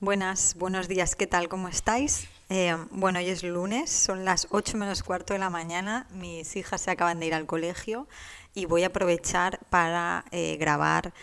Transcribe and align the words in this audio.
Buenas, 0.00 0.56
buenos 0.56 0.88
días, 0.88 1.14
¿qué 1.14 1.28
tal? 1.28 1.48
¿Cómo 1.48 1.68
estáis? 1.68 2.26
Eh, 2.48 2.76
bueno, 2.90 3.20
hoy 3.20 3.28
es 3.28 3.44
lunes, 3.44 3.88
son 3.88 4.24
las 4.24 4.48
8 4.50 4.76
menos 4.78 5.04
cuarto 5.04 5.32
de 5.32 5.38
la 5.38 5.48
mañana, 5.48 6.08
mis 6.10 6.56
hijas 6.56 6.80
se 6.80 6.90
acaban 6.90 7.20
de 7.20 7.26
ir 7.26 7.34
al 7.34 7.46
colegio 7.46 8.08
y 8.52 8.64
voy 8.64 8.82
a 8.82 8.88
aprovechar 8.88 9.60
para 9.70 10.24
eh, 10.32 10.56
grabar, 10.56 11.14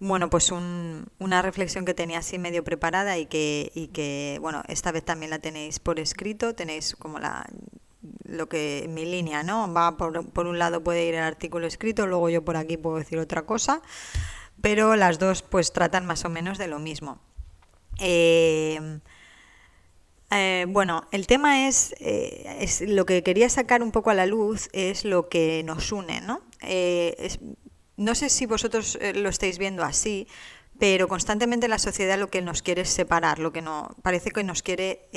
bueno, 0.00 0.30
pues 0.30 0.50
una 0.50 1.42
reflexión 1.42 1.84
que 1.84 1.92
tenía 1.92 2.20
así 2.20 2.38
medio 2.38 2.64
preparada 2.64 3.18
y 3.18 3.26
que, 3.26 3.70
y 3.74 3.88
que, 3.88 4.38
bueno, 4.40 4.62
esta 4.66 4.92
vez 4.92 5.04
también 5.04 5.28
la 5.28 5.40
tenéis 5.40 5.78
por 5.78 6.00
escrito, 6.00 6.54
tenéis 6.54 6.96
como 6.96 7.18
la 7.18 7.46
lo 8.24 8.48
que 8.48 8.86
mi 8.88 9.04
línea, 9.04 9.42
¿no? 9.42 9.72
Va 9.72 9.96
por, 9.96 10.28
por 10.30 10.46
un 10.46 10.58
lado 10.58 10.82
puede 10.82 11.06
ir 11.06 11.14
el 11.14 11.22
artículo 11.22 11.66
escrito, 11.66 12.06
luego 12.06 12.28
yo 12.28 12.44
por 12.44 12.56
aquí 12.56 12.76
puedo 12.76 12.96
decir 12.96 13.18
otra 13.18 13.42
cosa, 13.42 13.82
pero 14.60 14.96
las 14.96 15.18
dos 15.18 15.42
pues 15.42 15.72
tratan 15.72 16.06
más 16.06 16.24
o 16.24 16.28
menos 16.28 16.58
de 16.58 16.68
lo 16.68 16.78
mismo. 16.78 17.20
Eh, 17.98 19.00
eh, 20.30 20.64
bueno, 20.68 21.06
el 21.12 21.26
tema 21.26 21.68
es, 21.68 21.94
eh, 22.00 22.56
es, 22.60 22.80
lo 22.80 23.04
que 23.04 23.22
quería 23.22 23.48
sacar 23.48 23.82
un 23.82 23.92
poco 23.92 24.10
a 24.10 24.14
la 24.14 24.26
luz 24.26 24.68
es 24.72 25.04
lo 25.04 25.28
que 25.28 25.62
nos 25.64 25.92
une, 25.92 26.20
¿no? 26.20 26.40
no 27.96 28.14
sé 28.14 28.30
si 28.30 28.46
vosotros 28.46 28.98
lo 29.14 29.28
estáis 29.28 29.58
viendo 29.58 29.84
así, 29.84 30.26
pero 30.78 31.06
constantemente 31.06 31.68
la 31.68 31.78
sociedad 31.78 32.18
lo 32.18 32.30
que 32.30 32.40
nos 32.40 32.62
quiere 32.62 32.82
es 32.82 32.88
separar, 32.88 33.38
lo 33.38 33.52
que 33.52 33.62
no 33.62 33.94
parece 34.02 34.30
que 34.30 34.42
nos 34.42 34.62
quiere 34.62 35.08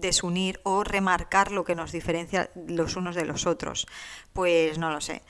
desunir 0.00 0.60
o 0.64 0.84
remarcar 0.84 1.52
lo 1.52 1.64
que 1.64 1.74
nos 1.74 1.92
diferencia 1.92 2.50
los 2.66 2.96
unos 2.96 3.14
de 3.14 3.24
los 3.24 3.46
otros. 3.46 3.86
Pues 4.32 4.78
no 4.78 4.90
lo 4.90 5.00
sé 5.00 5.22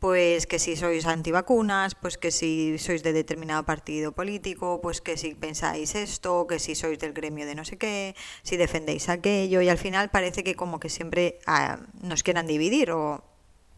pues 0.00 0.46
que 0.46 0.58
si 0.58 0.76
sois 0.76 1.04
antivacunas, 1.04 1.94
pues 1.94 2.16
que 2.16 2.30
si 2.30 2.78
sois 2.78 3.02
de 3.04 3.12
determinado 3.12 3.64
partido 3.64 4.12
político, 4.12 4.80
pues 4.80 5.02
que 5.02 5.18
si 5.18 5.34
pensáis 5.34 5.94
esto, 5.94 6.46
que 6.48 6.58
si 6.58 6.74
sois 6.74 6.98
del 6.98 7.12
gremio 7.12 7.44
de 7.44 7.54
no 7.54 7.66
sé 7.66 7.76
qué, 7.76 8.16
si 8.42 8.56
defendéis 8.56 9.10
aquello, 9.10 9.60
y 9.60 9.68
al 9.68 9.76
final 9.76 10.08
parece 10.08 10.42
que 10.42 10.56
como 10.56 10.80
que 10.80 10.88
siempre 10.88 11.38
ah, 11.46 11.80
nos 12.00 12.22
quieran 12.22 12.46
dividir 12.46 12.92
o, 12.92 13.22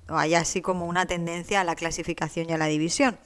o 0.09 0.15
hay 0.15 0.35
así 0.35 0.63
como 0.63 0.87
una 0.87 1.07
tendencia 1.07 1.61
a 1.61 1.65
la 1.65 1.75
clasificación 1.75 2.49
y 2.49 2.53
a 2.53 2.59
la 2.59 2.67
división. 2.67 3.19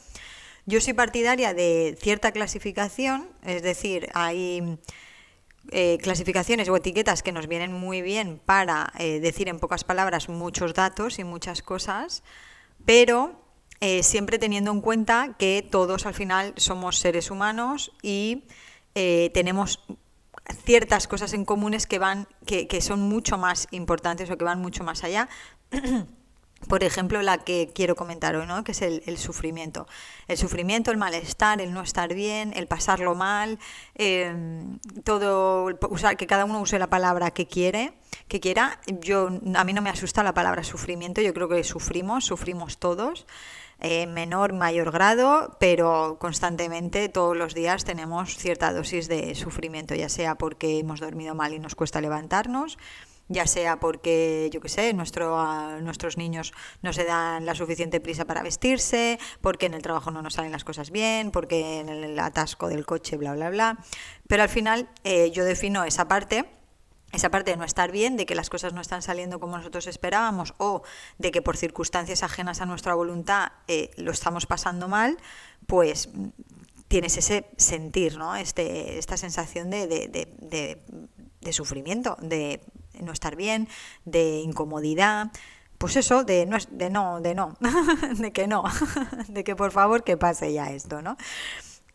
Yo 0.64 0.80
soy 0.80 0.94
partidaria 0.94 1.52
de 1.52 1.96
cierta 2.00 2.32
clasificación, 2.32 3.28
es 3.44 3.62
decir, 3.62 4.08
hay 4.14 4.78
eh, 5.72 5.98
clasificaciones 6.02 6.68
o 6.68 6.76
etiquetas 6.76 7.22
que 7.22 7.32
nos 7.32 7.48
vienen 7.48 7.72
muy 7.72 8.02
bien 8.02 8.40
para 8.44 8.92
eh, 8.98 9.20
decir 9.20 9.48
en 9.48 9.58
pocas 9.58 9.84
palabras 9.84 10.28
muchos 10.28 10.74
datos 10.74 11.18
y 11.18 11.24
muchas 11.24 11.62
cosas, 11.62 12.22
pero 12.84 13.40
eh, 13.80 14.02
siempre 14.02 14.38
teniendo 14.38 14.70
en 14.70 14.80
cuenta 14.80 15.34
que 15.38 15.66
todos 15.68 16.06
al 16.06 16.14
final 16.14 16.52
somos 16.56 16.98
seres 16.98 17.30
humanos 17.30 17.92
y 18.02 18.44
tenemos 18.94 19.84
ciertas 20.64 21.06
cosas 21.06 21.34
en 21.34 21.44
comunes 21.44 21.86
que 21.86 21.98
van 21.98 22.26
que, 22.46 22.66
que, 22.66 22.80
son 22.80 23.00
mucho 23.00 23.36
más 23.36 23.68
importantes 23.70 24.30
o 24.30 24.38
que 24.38 24.44
van 24.44 24.58
mucho 24.58 24.84
más 24.84 25.04
allá 25.04 25.28
por 26.68 26.82
ejemplo, 26.82 27.22
la 27.22 27.38
que 27.38 27.70
quiero 27.74 27.94
comentar 27.94 28.34
hoy, 28.34 28.46
¿no? 28.46 28.64
que 28.64 28.72
es 28.72 28.82
el, 28.82 29.18
sufrimiento. 29.18 29.86
El 30.26 30.36
sufrimiento, 30.36 30.90
el 30.90 30.96
malestar, 30.96 31.60
el 31.60 31.72
no 31.72 31.82
estar 31.82 32.12
bien, 32.12 32.52
el 32.56 32.66
pasarlo 32.66 33.14
mal, 33.14 33.58
em, 33.94 34.78
todo, 35.04 35.66
usar, 35.90 36.16
que 36.16 36.26
cada 36.26 36.44
uno 36.44 36.60
use 36.60 36.78
la 36.78 36.88
palabra 36.88 37.30
que 37.30 37.46
quiere, 37.46 37.92
que 38.26 38.40
quiera. 38.40 38.80
Yo, 38.86 39.28
a 39.54 39.64
mí 39.64 39.72
no 39.72 39.82
me 39.82 39.90
asusta 39.90 40.24
la 40.24 40.34
palabra 40.34 40.64
sufrimiento, 40.64 41.20
yo 41.20 41.32
creo 41.34 41.48
que 41.48 41.62
sufrimos, 41.62 42.24
sufrimos 42.24 42.78
todos. 42.78 43.26
En 43.78 44.14
menor, 44.14 44.54
mayor 44.54 44.90
grado, 44.90 45.58
pero 45.60 46.16
constantemente 46.18 47.10
todos 47.10 47.36
los 47.36 47.52
días 47.52 47.84
tenemos 47.84 48.34
cierta 48.34 48.72
dosis 48.72 49.06
de 49.06 49.34
sufrimiento, 49.34 49.94
ya 49.94 50.08
sea 50.08 50.36
porque 50.36 50.78
hemos 50.78 51.00
dormido 51.00 51.34
mal 51.34 51.52
y 51.52 51.58
nos 51.58 51.74
cuesta 51.74 52.00
levantarnos, 52.00 52.78
ya 53.28 53.46
sea 53.46 53.78
porque, 53.80 54.50
yo 54.52 54.60
qué 54.60 54.68
sé, 54.68 54.92
nuestro, 54.92 55.80
nuestros 55.80 56.16
niños 56.16 56.52
no 56.82 56.92
se 56.92 57.04
dan 57.04 57.44
la 57.44 57.54
suficiente 57.54 58.00
prisa 58.00 58.24
para 58.24 58.42
vestirse, 58.42 59.18
porque 59.40 59.66
en 59.66 59.74
el 59.74 59.82
trabajo 59.82 60.10
no 60.10 60.22
nos 60.22 60.34
salen 60.34 60.52
las 60.52 60.64
cosas 60.64 60.90
bien, 60.90 61.30
porque 61.30 61.80
en 61.80 61.88
el 61.88 62.18
atasco 62.18 62.68
del 62.68 62.86
coche, 62.86 63.16
bla, 63.16 63.34
bla, 63.34 63.50
bla. 63.50 63.78
Pero 64.28 64.42
al 64.42 64.48
final 64.48 64.88
eh, 65.04 65.30
yo 65.32 65.44
defino 65.44 65.84
esa 65.84 66.08
parte 66.08 66.44
esa 67.12 67.30
parte 67.30 67.52
de 67.52 67.56
no 67.56 67.64
estar 67.64 67.92
bien, 67.92 68.16
de 68.16 68.26
que 68.26 68.34
las 68.34 68.50
cosas 68.50 68.72
no 68.72 68.80
están 68.80 69.00
saliendo 69.00 69.40
como 69.40 69.56
nosotros 69.56 69.86
esperábamos 69.86 70.54
o 70.58 70.82
de 71.18 71.30
que 71.30 71.40
por 71.40 71.56
circunstancias 71.56 72.22
ajenas 72.22 72.60
a 72.60 72.66
nuestra 72.66 72.94
voluntad 72.94 73.52
eh, 73.68 73.90
lo 73.96 74.10
estamos 74.10 74.44
pasando 74.44 74.88
mal, 74.88 75.16
pues 75.66 76.10
tienes 76.88 77.16
ese 77.16 77.46
sentir, 77.56 78.18
¿no? 78.18 78.36
Este, 78.36 78.98
esta 78.98 79.16
sensación 79.16 79.70
de, 79.70 79.86
de, 79.86 80.78
de 81.40 81.52
sufrimiento, 81.52 82.16
de 82.20 82.60
no 83.02 83.12
estar 83.12 83.36
bien, 83.36 83.68
de 84.04 84.40
incomodidad, 84.40 85.30
pues 85.78 85.96
eso, 85.96 86.24
de 86.24 86.46
no, 86.46 86.58
de 86.70 86.90
no, 86.90 87.20
de 87.20 87.34
no, 87.34 87.56
de 88.18 88.32
que 88.32 88.46
no, 88.46 88.64
de 89.28 89.44
que 89.44 89.56
por 89.56 89.72
favor 89.72 90.04
que 90.04 90.16
pase 90.16 90.52
ya 90.52 90.70
esto, 90.70 91.02
¿no? 91.02 91.16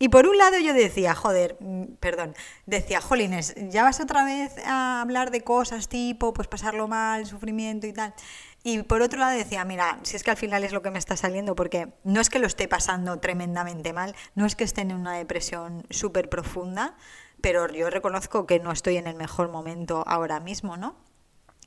Y 0.01 0.09
por 0.09 0.25
un 0.25 0.35
lado 0.35 0.57
yo 0.57 0.73
decía, 0.73 1.13
joder, 1.13 1.57
mm, 1.59 1.83
perdón, 1.99 2.33
decía, 2.65 3.01
jolines, 3.01 3.53
ya 3.69 3.83
vas 3.83 3.99
otra 3.99 4.25
vez 4.25 4.51
a 4.65 4.99
hablar 5.01 5.29
de 5.29 5.41
cosas 5.41 5.89
tipo, 5.89 6.33
pues 6.33 6.47
pasarlo 6.47 6.87
mal, 6.87 7.27
sufrimiento 7.27 7.85
y 7.85 7.93
tal. 7.93 8.15
Y 8.63 8.81
por 8.81 9.03
otro 9.03 9.19
lado 9.19 9.37
decía, 9.37 9.63
mira, 9.63 9.99
si 10.01 10.15
es 10.15 10.23
que 10.23 10.31
al 10.31 10.37
final 10.37 10.63
es 10.63 10.71
lo 10.71 10.81
que 10.81 10.89
me 10.89 10.97
está 10.97 11.15
saliendo, 11.17 11.53
porque 11.55 11.89
no 12.03 12.19
es 12.19 12.31
que 12.31 12.39
lo 12.39 12.47
esté 12.47 12.67
pasando 12.67 13.19
tremendamente 13.19 13.93
mal, 13.93 14.15
no 14.33 14.47
es 14.47 14.55
que 14.55 14.63
esté 14.63 14.81
en 14.81 14.93
una 14.93 15.13
depresión 15.13 15.85
súper 15.91 16.29
profunda, 16.29 16.95
pero 17.41 17.67
yo 17.71 17.89
reconozco 17.89 18.45
que 18.45 18.59
no 18.59 18.71
estoy 18.71 18.97
en 18.97 19.07
el 19.07 19.15
mejor 19.15 19.49
momento 19.49 20.03
ahora 20.07 20.39
mismo, 20.39 20.77
¿no? 20.77 20.95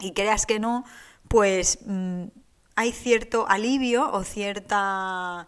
Y 0.00 0.12
creas 0.12 0.46
que 0.46 0.58
no, 0.58 0.84
pues 1.28 1.78
mm, 1.86 2.24
hay 2.76 2.92
cierto 2.92 3.46
alivio 3.48 4.10
o 4.12 4.24
cierta, 4.24 5.46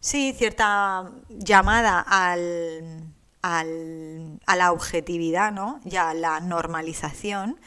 sí, 0.00 0.34
cierta 0.36 1.10
llamada 1.28 2.00
al, 2.00 3.12
al, 3.42 4.40
a 4.46 4.56
la 4.56 4.72
objetividad, 4.72 5.52
¿no? 5.52 5.80
Ya 5.84 6.10
a 6.10 6.14
la 6.14 6.40
normalización 6.40 7.58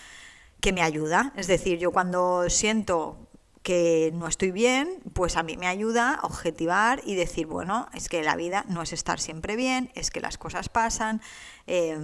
que 0.61 0.73
me 0.73 0.81
ayuda. 0.81 1.31
Es 1.35 1.47
decir, 1.47 1.79
yo 1.79 1.91
cuando 1.91 2.49
siento 2.49 3.28
que 3.69 4.09
no 4.15 4.25
estoy 4.25 4.49
bien, 4.49 4.99
pues 5.13 5.37
a 5.37 5.43
mí 5.43 5.55
me 5.55 5.67
ayuda 5.67 6.15
a 6.15 6.25
objetivar 6.25 7.03
y 7.05 7.13
decir, 7.13 7.45
bueno, 7.45 7.87
es 7.93 8.09
que 8.09 8.23
la 8.23 8.35
vida 8.35 8.65
no 8.67 8.81
es 8.81 8.93
estar 8.93 9.19
siempre 9.19 9.55
bien, 9.55 9.91
es 9.93 10.09
que 10.09 10.21
las 10.21 10.39
cosas 10.39 10.69
pasan, 10.69 11.21
eh, 11.67 11.95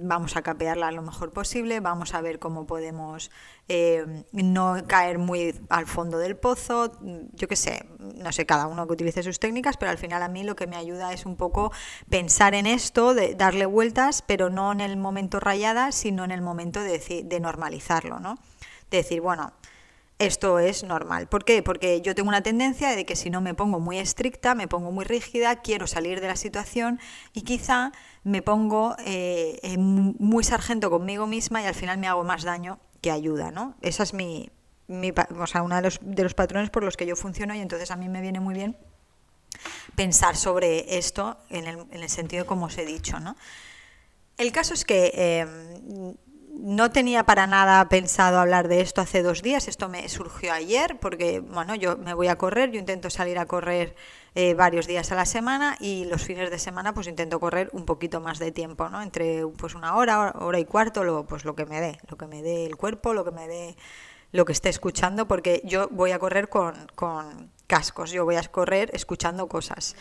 vamos 0.00 0.36
a 0.36 0.42
capearla 0.42 0.92
lo 0.92 1.02
mejor 1.02 1.32
posible, 1.32 1.80
vamos 1.80 2.14
a 2.14 2.20
ver 2.20 2.38
cómo 2.38 2.64
podemos 2.64 3.32
eh, 3.66 4.06
no 4.30 4.84
caer 4.86 5.18
muy 5.18 5.60
al 5.68 5.86
fondo 5.86 6.16
del 6.18 6.36
pozo, 6.36 6.92
yo 7.32 7.48
qué 7.48 7.56
sé, 7.56 7.88
no 7.98 8.30
sé, 8.30 8.46
cada 8.46 8.68
uno 8.68 8.86
que 8.86 8.92
utilice 8.92 9.24
sus 9.24 9.40
técnicas, 9.40 9.76
pero 9.76 9.90
al 9.90 9.98
final 9.98 10.22
a 10.22 10.28
mí 10.28 10.44
lo 10.44 10.54
que 10.54 10.68
me 10.68 10.76
ayuda 10.76 11.12
es 11.12 11.26
un 11.26 11.34
poco 11.34 11.72
pensar 12.08 12.54
en 12.54 12.66
esto, 12.68 13.16
darle 13.36 13.66
vueltas, 13.66 14.22
pero 14.22 14.48
no 14.48 14.70
en 14.70 14.80
el 14.80 14.96
momento 14.96 15.40
rayada, 15.40 15.90
sino 15.90 16.22
en 16.22 16.30
el 16.30 16.40
momento 16.40 16.78
de, 16.78 17.24
de 17.24 17.40
normalizarlo, 17.40 18.20
¿no? 18.20 18.38
De 18.92 18.98
decir, 18.98 19.20
bueno, 19.20 19.54
esto 20.18 20.58
es 20.58 20.84
normal. 20.84 21.26
¿Por 21.26 21.44
qué? 21.44 21.62
Porque 21.62 22.00
yo 22.00 22.14
tengo 22.14 22.28
una 22.28 22.42
tendencia 22.42 22.90
de 22.90 23.04
que 23.04 23.16
si 23.16 23.30
no 23.30 23.40
me 23.40 23.54
pongo 23.54 23.80
muy 23.80 23.98
estricta, 23.98 24.54
me 24.54 24.68
pongo 24.68 24.92
muy 24.92 25.04
rígida, 25.04 25.56
quiero 25.56 25.86
salir 25.86 26.20
de 26.20 26.28
la 26.28 26.36
situación 26.36 27.00
y 27.32 27.42
quizá 27.42 27.92
me 28.22 28.40
pongo 28.40 28.96
eh, 29.04 29.76
muy 29.76 30.44
sargento 30.44 30.90
conmigo 30.90 31.26
misma 31.26 31.62
y 31.62 31.66
al 31.66 31.74
final 31.74 31.98
me 31.98 32.06
hago 32.06 32.24
más 32.24 32.44
daño 32.44 32.78
que 33.00 33.10
ayuda, 33.10 33.50
¿no? 33.50 33.74
Esa 33.82 34.04
es 34.04 34.14
mi, 34.14 34.50
mi 34.86 35.12
o 35.38 35.46
sea, 35.46 35.62
uno 35.62 35.76
de 35.76 35.82
los, 35.82 35.98
de 36.00 36.22
los 36.22 36.34
patrones 36.34 36.70
por 36.70 36.84
los 36.84 36.96
que 36.96 37.06
yo 37.06 37.16
funciono 37.16 37.54
y 37.54 37.60
entonces 37.60 37.90
a 37.90 37.96
mí 37.96 38.08
me 38.08 38.20
viene 38.20 38.40
muy 38.40 38.54
bien 38.54 38.76
pensar 39.94 40.36
sobre 40.36 40.96
esto 40.96 41.38
en 41.50 41.66
el, 41.66 41.78
en 41.90 42.02
el 42.02 42.08
sentido 42.08 42.46
como 42.46 42.66
os 42.66 42.78
he 42.78 42.86
dicho, 42.86 43.20
¿no? 43.20 43.36
El 44.36 44.50
caso 44.50 44.74
es 44.74 44.84
que 44.84 45.12
eh, 45.14 45.46
no 46.56 46.90
tenía 46.90 47.24
para 47.24 47.46
nada 47.46 47.88
pensado 47.88 48.38
hablar 48.38 48.68
de 48.68 48.80
esto 48.80 49.00
hace 49.00 49.22
dos 49.22 49.42
días, 49.42 49.68
esto 49.68 49.88
me 49.88 50.08
surgió 50.08 50.52
ayer 50.52 50.98
porque, 51.00 51.40
bueno, 51.40 51.74
yo 51.74 51.96
me 51.96 52.14
voy 52.14 52.28
a 52.28 52.38
correr, 52.38 52.70
yo 52.70 52.78
intento 52.78 53.10
salir 53.10 53.38
a 53.38 53.46
correr 53.46 53.94
eh, 54.34 54.54
varios 54.54 54.86
días 54.86 55.10
a 55.12 55.16
la 55.16 55.26
semana 55.26 55.76
y 55.80 56.04
los 56.04 56.22
fines 56.22 56.50
de 56.50 56.58
semana 56.58 56.94
pues 56.94 57.06
intento 57.08 57.40
correr 57.40 57.70
un 57.72 57.84
poquito 57.84 58.20
más 58.20 58.38
de 58.38 58.52
tiempo, 58.52 58.88
¿no? 58.88 59.02
Entre 59.02 59.44
pues 59.58 59.74
una 59.74 59.96
hora, 59.96 60.32
hora 60.38 60.58
y 60.58 60.64
cuarto, 60.64 61.02
lo, 61.02 61.24
pues 61.24 61.44
lo 61.44 61.54
que 61.54 61.66
me 61.66 61.80
dé, 61.80 61.98
lo 62.08 62.16
que 62.16 62.26
me 62.26 62.42
dé 62.42 62.66
el 62.66 62.76
cuerpo, 62.76 63.14
lo 63.14 63.24
que 63.24 63.32
me 63.32 63.48
dé 63.48 63.76
lo 64.32 64.44
que 64.44 64.52
esté 64.52 64.68
escuchando, 64.68 65.28
porque 65.28 65.62
yo 65.64 65.88
voy 65.92 66.10
a 66.10 66.18
correr 66.18 66.48
con, 66.48 66.74
con 66.96 67.52
cascos, 67.68 68.10
yo 68.10 68.24
voy 68.24 68.34
a 68.34 68.42
correr 68.42 68.90
escuchando 68.92 69.46
cosas. 69.46 69.94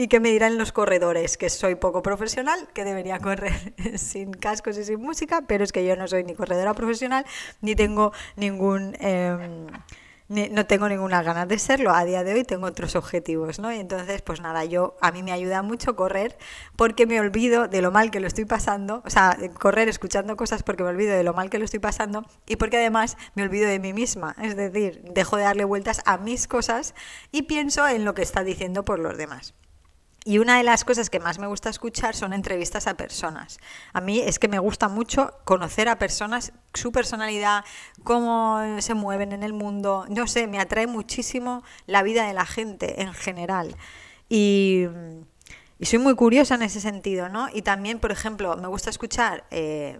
¿Y 0.00 0.06
qué 0.06 0.20
me 0.20 0.30
dirán 0.30 0.58
los 0.58 0.70
corredores? 0.70 1.36
Que 1.36 1.50
soy 1.50 1.74
poco 1.74 2.02
profesional, 2.02 2.68
que 2.72 2.84
debería 2.84 3.18
correr 3.28 3.74
sin 3.98 4.30
cascos 4.30 4.78
y 4.78 4.84
sin 4.84 5.00
música, 5.00 5.42
pero 5.48 5.64
es 5.64 5.72
que 5.72 5.84
yo 5.84 5.96
no 5.96 6.06
soy 6.06 6.22
ni 6.22 6.36
corredora 6.36 6.72
profesional, 6.72 7.26
ni 7.60 7.74
tengo 7.74 8.12
ningún... 8.36 8.96
Em, 9.00 9.66
no 10.28 10.66
tengo 10.66 10.88
ninguna 10.88 11.22
ganas 11.22 11.48
de 11.48 11.58
serlo. 11.58 11.92
A 11.92 12.04
día 12.04 12.22
de 12.22 12.34
hoy 12.34 12.44
tengo 12.44 12.66
otros 12.66 12.94
objetivos, 12.94 13.58
¿no? 13.58 13.72
Y 13.72 13.80
entonces, 13.80 14.22
pues 14.22 14.40
nada, 14.40 14.64
yo 14.64 14.96
a 15.00 15.10
mí 15.10 15.24
me 15.24 15.32
ayuda 15.32 15.62
mucho 15.62 15.96
correr 15.96 16.38
porque 16.76 17.06
me 17.06 17.18
olvido 17.18 17.66
de 17.66 17.82
lo 17.82 17.90
mal 17.90 18.12
que 18.12 18.20
lo 18.20 18.28
estoy 18.28 18.44
pasando, 18.44 19.02
o 19.04 19.10
sea, 19.10 19.36
correr 19.58 19.88
escuchando 19.88 20.36
cosas 20.36 20.62
porque 20.62 20.84
me 20.84 20.90
olvido 20.90 21.16
de 21.16 21.24
lo 21.24 21.32
mal 21.32 21.50
que 21.50 21.58
lo 21.58 21.64
estoy 21.64 21.80
pasando 21.80 22.24
y 22.46 22.54
porque 22.54 22.76
además 22.76 23.16
me 23.34 23.42
olvido 23.42 23.66
de 23.66 23.80
mí 23.80 23.92
misma, 23.94 24.36
es 24.40 24.54
decir, 24.54 25.02
dejo 25.10 25.38
de 25.38 25.44
darle 25.44 25.64
vueltas 25.64 26.02
a 26.04 26.18
mis 26.18 26.46
cosas 26.46 26.94
y 27.32 27.42
pienso 27.42 27.88
en 27.88 28.04
lo 28.04 28.14
que 28.14 28.22
está 28.22 28.44
diciendo 28.44 28.84
por 28.84 29.00
los 29.00 29.16
demás. 29.16 29.54
Y 30.28 30.36
una 30.36 30.58
de 30.58 30.62
las 30.62 30.84
cosas 30.84 31.08
que 31.08 31.20
más 31.20 31.38
me 31.38 31.46
gusta 31.46 31.70
escuchar 31.70 32.14
son 32.14 32.34
entrevistas 32.34 32.86
a 32.86 32.98
personas. 32.98 33.56
A 33.94 34.02
mí 34.02 34.20
es 34.20 34.38
que 34.38 34.46
me 34.46 34.58
gusta 34.58 34.86
mucho 34.90 35.32
conocer 35.44 35.88
a 35.88 35.98
personas, 35.98 36.52
su 36.74 36.92
personalidad, 36.92 37.64
cómo 38.04 38.60
se 38.80 38.92
mueven 38.92 39.32
en 39.32 39.42
el 39.42 39.54
mundo. 39.54 40.04
No 40.10 40.26
sé, 40.26 40.46
me 40.46 40.60
atrae 40.60 40.86
muchísimo 40.86 41.62
la 41.86 42.02
vida 42.02 42.26
de 42.26 42.34
la 42.34 42.44
gente 42.44 43.00
en 43.00 43.14
general. 43.14 43.74
Y, 44.28 44.84
soy 45.80 45.98
muy 45.98 46.14
curiosa 46.14 46.56
en 46.56 46.62
ese 46.62 46.82
sentido, 46.82 47.30
¿no? 47.30 47.48
Y 47.50 47.62
también, 47.62 47.98
por 47.98 48.12
ejemplo, 48.12 48.54
me 48.58 48.68
gusta 48.68 48.90
escuchar 48.90 49.46
eh, 49.50 49.98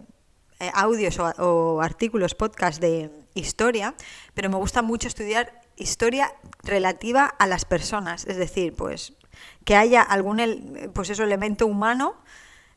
eh, 0.61 0.71
audios 0.75 1.19
o, 1.21 1.81
artículos, 1.81 2.35
podcast 2.35 2.83
de 2.83 3.11
historia, 3.33 3.95
pero 4.35 4.51
me 4.51 4.57
gusta 4.59 4.83
mucho 4.83 5.09
estudiar 5.09 5.63
historia 5.77 6.35
relativa 6.65 7.25
a 7.25 7.47
las 7.47 7.65
personas. 7.65 8.27
Es 8.27 8.37
decir, 8.37 8.75
pues 8.75 9.15
que 9.65 9.77
haya 9.77 10.03
algún 10.03 10.91
pues 10.95 11.11
eso, 11.11 11.25
elemento 11.25 11.67
humano 11.67 12.17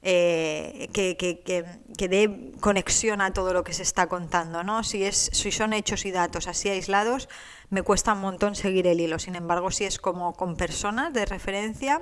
eh, 0.03 0.89
que, 0.93 1.15
que, 1.15 1.43
que, 1.43 2.07
dé 2.09 2.53
conexión 2.59 3.21
a 3.21 3.33
todo 3.33 3.53
lo 3.53 3.63
que 3.63 3.73
se 3.73 3.83
está 3.83 4.07
contando. 4.07 4.63
¿no? 4.63 4.83
Si, 4.83 5.03
es, 5.03 5.29
si 5.31 5.51
son 5.51 5.73
hechos 5.73 6.05
y 6.05 6.11
datos 6.11 6.47
así 6.47 6.69
aislados, 6.69 7.29
me 7.69 7.83
cuesta 7.83 8.13
un 8.13 8.21
montón 8.21 8.55
seguir 8.55 8.87
el 8.87 8.99
hilo. 8.99 9.19
Sin 9.19 9.35
embargo, 9.35 9.69
si 9.69 9.85
es 9.85 9.99
como 9.99 10.33
con 10.33 10.55
personas 10.55 11.13
de 11.13 11.25
referencia, 11.25 12.01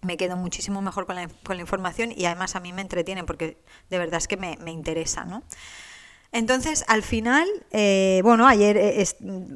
me 0.00 0.16
quedo 0.16 0.36
muchísimo 0.36 0.80
mejor 0.80 1.06
con 1.06 1.16
la, 1.16 1.28
con 1.44 1.56
la 1.56 1.62
información 1.62 2.12
y 2.16 2.24
además 2.24 2.56
a 2.56 2.60
mí 2.60 2.72
me 2.72 2.82
entretiene 2.82 3.24
porque 3.24 3.62
de 3.90 3.98
verdad 3.98 4.18
es 4.18 4.28
que 4.28 4.38
me, 4.38 4.56
me 4.62 4.70
interesa. 4.70 5.24
¿no? 5.24 5.42
Entonces, 6.30 6.84
al 6.88 7.02
final, 7.02 7.48
eh, 7.70 8.20
bueno, 8.22 8.46
ayer 8.46 8.76
eh, 8.76 9.04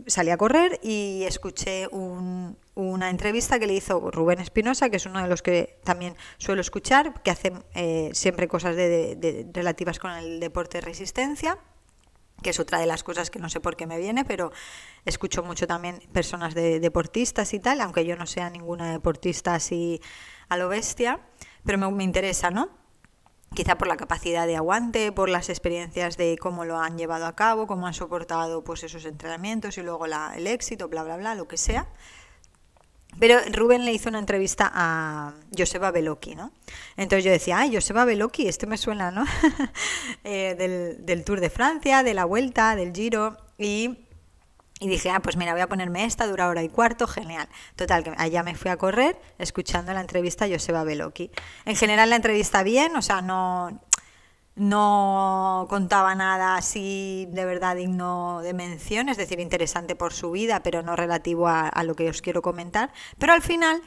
salí 0.07 0.31
a 0.31 0.39
correr 0.39 0.81
y 0.83 1.23
escuché 1.25 1.87
una 1.89 3.11
entrevista 3.11 3.59
que 3.59 3.67
le 3.67 3.75
hizo 3.75 4.11
Rubén 4.11 4.41
Espinosa, 4.41 4.89
que 4.89 4.97
es 4.97 5.05
uno 5.05 5.21
de 5.21 5.29
los 5.29 5.43
que 5.43 5.79
también 5.85 6.17
suelo 6.39 6.63
escuchar, 6.63 7.23
que 7.23 7.31
hace 7.31 7.53
eh, 7.75 8.11
siempre 8.15 8.49
cosas 8.49 8.75
de, 8.75 9.47
relativas 9.53 9.99
con 9.99 10.13
el 10.13 10.41
deporte 10.41 10.79
de 10.79 10.87
resistencia, 10.87 11.59
que 12.43 12.51
es 12.51 12.59
otra 12.59 12.81
de 12.81 12.87
las 12.87 13.05
cosas 13.05 13.31
que 13.31 13.39
no 13.39 13.51
sé 13.51 13.61
por 13.61 13.77
qué 13.77 13.87
me 13.87 13.99
viene, 13.99 14.25
pero 14.25 14.51
escucho 15.05 15.43
mucho 15.43 15.67
también 15.67 16.01
personas 16.13 16.55
de 16.55 16.81
deportistas 16.81 17.53
y 17.53 17.61
tal, 17.61 17.83
aunque 17.83 18.07
yo 18.07 18.17
no 18.17 18.27
sea 18.27 18.49
ninguna 18.49 18.93
deportista 18.93 19.55
así 19.55 20.01
a 20.49 20.57
lo 20.57 20.69
bestia, 20.69 21.21
pero 21.65 21.91
me 21.91 22.03
interesa, 22.03 22.51
¿no? 22.51 22.82
Quizá 23.55 23.77
por 23.77 23.89
la 23.89 23.97
capacidad 23.97 24.47
de 24.47 24.57
aguante, 24.57 25.13
por 25.13 25.29
las 25.29 25.49
experiencias 25.49 26.17
de 26.17 26.39
cómo 26.39 26.65
lo 26.65 26.79
han 26.79 26.99
llevado 26.99 27.27
a 27.27 27.35
cabo, 27.35 27.67
cómo 27.67 27.87
han 27.87 27.95
soportado 27.95 28.65
pues 28.65 28.83
esos 28.83 29.05
entrenamientos 29.05 29.79
y 29.79 29.83
luego 29.83 30.07
el 30.07 30.47
éxito, 30.47 30.89
bla, 30.89 31.03
bla, 31.03 31.17
bla, 31.17 31.35
lo 31.35 31.49
que 31.49 31.57
sea. 31.57 31.89
Pero 33.19 33.39
Rubén 33.53 33.85
le 33.85 33.93
hizo 33.93 34.09
una 34.09 34.19
entrevista 34.19 34.71
a 34.75 35.35
Joseba 35.57 35.91
Beloki, 35.91 36.35
¿no? 36.35 36.51
Entonces 36.97 37.25
yo 37.25 37.31
decía, 37.31 37.59
ay, 37.59 37.75
Joseba 37.75 38.07
Beloki, 38.07 38.49
este 38.49 38.67
me 38.67 38.79
suena, 38.79 39.11
¿no? 39.11 39.25
Eh, 40.25 40.55
del, 40.57 41.05
del 41.05 41.25
Tour 41.25 41.41
de 41.41 41.51
Francia, 41.51 42.03
de 42.03 42.15
la 42.15 42.25
Vuelta, 42.25 42.77
del 42.77 42.93
Giro, 42.93 43.37
y 43.59 44.07
y 44.83 44.89
dije, 44.89 45.11
ah, 45.11 45.21
pues 45.21 45.37
mira, 45.37 45.53
voy 45.53 45.61
a 45.61 45.69
ponerme 45.69 46.05
esta, 46.05 46.27
dura 46.27 46.49
hora 46.49 46.65
y 46.65 46.69
cuarto, 46.69 47.07
genial. 47.07 47.49
Total, 47.77 48.03
que 48.03 48.13
allá 48.19 48.43
me 48.43 48.57
fui 48.57 48.69
a 48.69 48.77
correr 48.77 49.17
escuchando 49.39 49.93
la 49.93 50.01
entrevista 50.01 50.47
a 50.47 50.49
Joseba 50.49 50.83
Beloki. 50.83 51.31
En 51.65 51.77
general 51.77 52.11
la 52.11 52.17
entrevista 52.17 52.65
bien, 52.65 52.97
o 52.97 53.03
sea, 53.03 53.23
no, 53.23 53.81
no 54.57 55.67
contaba 55.71 56.17
nada 56.17 56.57
así 56.57 57.29
de 57.31 57.45
verdad 57.45 57.77
digno 57.77 58.41
de 58.43 58.55
mención, 58.55 59.09
es 59.09 59.17
decir, 59.17 59.39
interesante 59.39 59.95
por 59.95 60.13
su 60.13 60.33
vida, 60.33 60.65
pero 60.65 60.83
no 60.83 60.97
relativo 60.97 61.47
a, 61.47 61.69
a 61.69 61.85
lo 61.85 61.95
que 61.95 62.11
os 62.11 62.21
quiero 62.21 62.43
comentar. 62.43 62.93
Pero 63.19 63.35
al 63.35 63.43
final 63.43 63.83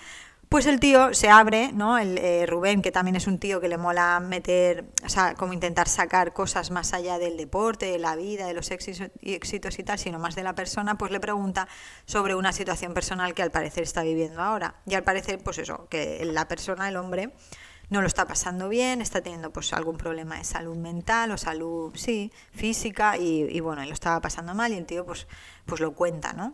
pues 0.55 0.67
el 0.67 0.79
tío 0.79 1.13
se 1.13 1.27
abre, 1.27 1.73
¿no? 1.73 1.97
El 1.97 2.17
eh, 2.17 2.45
Rubén, 2.45 2.81
que 2.81 2.89
también 2.89 3.17
es 3.17 3.27
un 3.27 3.39
tío 3.39 3.59
que 3.59 3.67
le 3.67 3.77
mola 3.77 4.21
meter, 4.21 4.85
o 5.03 5.09
sea, 5.09 5.35
como 5.35 5.51
intentar 5.51 5.89
sacar 5.89 6.31
cosas 6.31 6.71
más 6.71 6.93
allá 6.93 7.19
del 7.19 7.35
deporte, 7.35 7.87
de 7.87 7.99
la 7.99 8.15
vida, 8.15 8.47
de 8.47 8.53
los 8.53 8.71
éxitos 8.71 9.09
y, 9.21 9.83
tal, 9.83 9.99
sino 9.99 10.17
más 10.17 10.33
de 10.33 10.43
la 10.43 10.55
persona, 10.55 10.97
pues 10.97 11.11
le 11.11 11.19
pregunta 11.19 11.67
sobre 12.05 12.35
una 12.35 12.53
situación 12.53 12.93
personal 12.93 13.33
que 13.33 13.43
al 13.43 13.51
parecer 13.51 13.83
está 13.83 14.03
viviendo 14.03 14.41
ahora. 14.41 14.75
Y 14.85 14.93
al 14.93 15.03
parecer, 15.03 15.43
pues 15.43 15.57
eso, 15.57 15.89
que 15.89 16.23
la 16.23 16.47
persona, 16.47 16.87
el 16.87 16.95
hombre, 16.95 17.33
no 17.89 17.99
lo 17.99 18.07
está 18.07 18.25
pasando 18.25 18.69
bien, 18.69 19.01
está 19.01 19.19
teniendo 19.19 19.51
pues 19.51 19.73
algún 19.73 19.97
problema 19.97 20.37
de 20.37 20.45
salud 20.45 20.77
mental 20.77 21.31
o 21.31 21.37
salud, 21.37 21.91
sí, 21.95 22.31
física, 22.53 23.17
y, 23.17 23.41
y 23.41 23.59
bueno, 23.59 23.83
y 23.83 23.87
lo 23.87 23.93
estaba 23.93 24.21
pasando 24.21 24.55
mal 24.55 24.71
y 24.71 24.77
el 24.77 24.85
tío 24.85 25.05
pues, 25.05 25.27
pues 25.65 25.81
lo 25.81 25.91
cuenta, 25.95 26.31
¿no? 26.31 26.53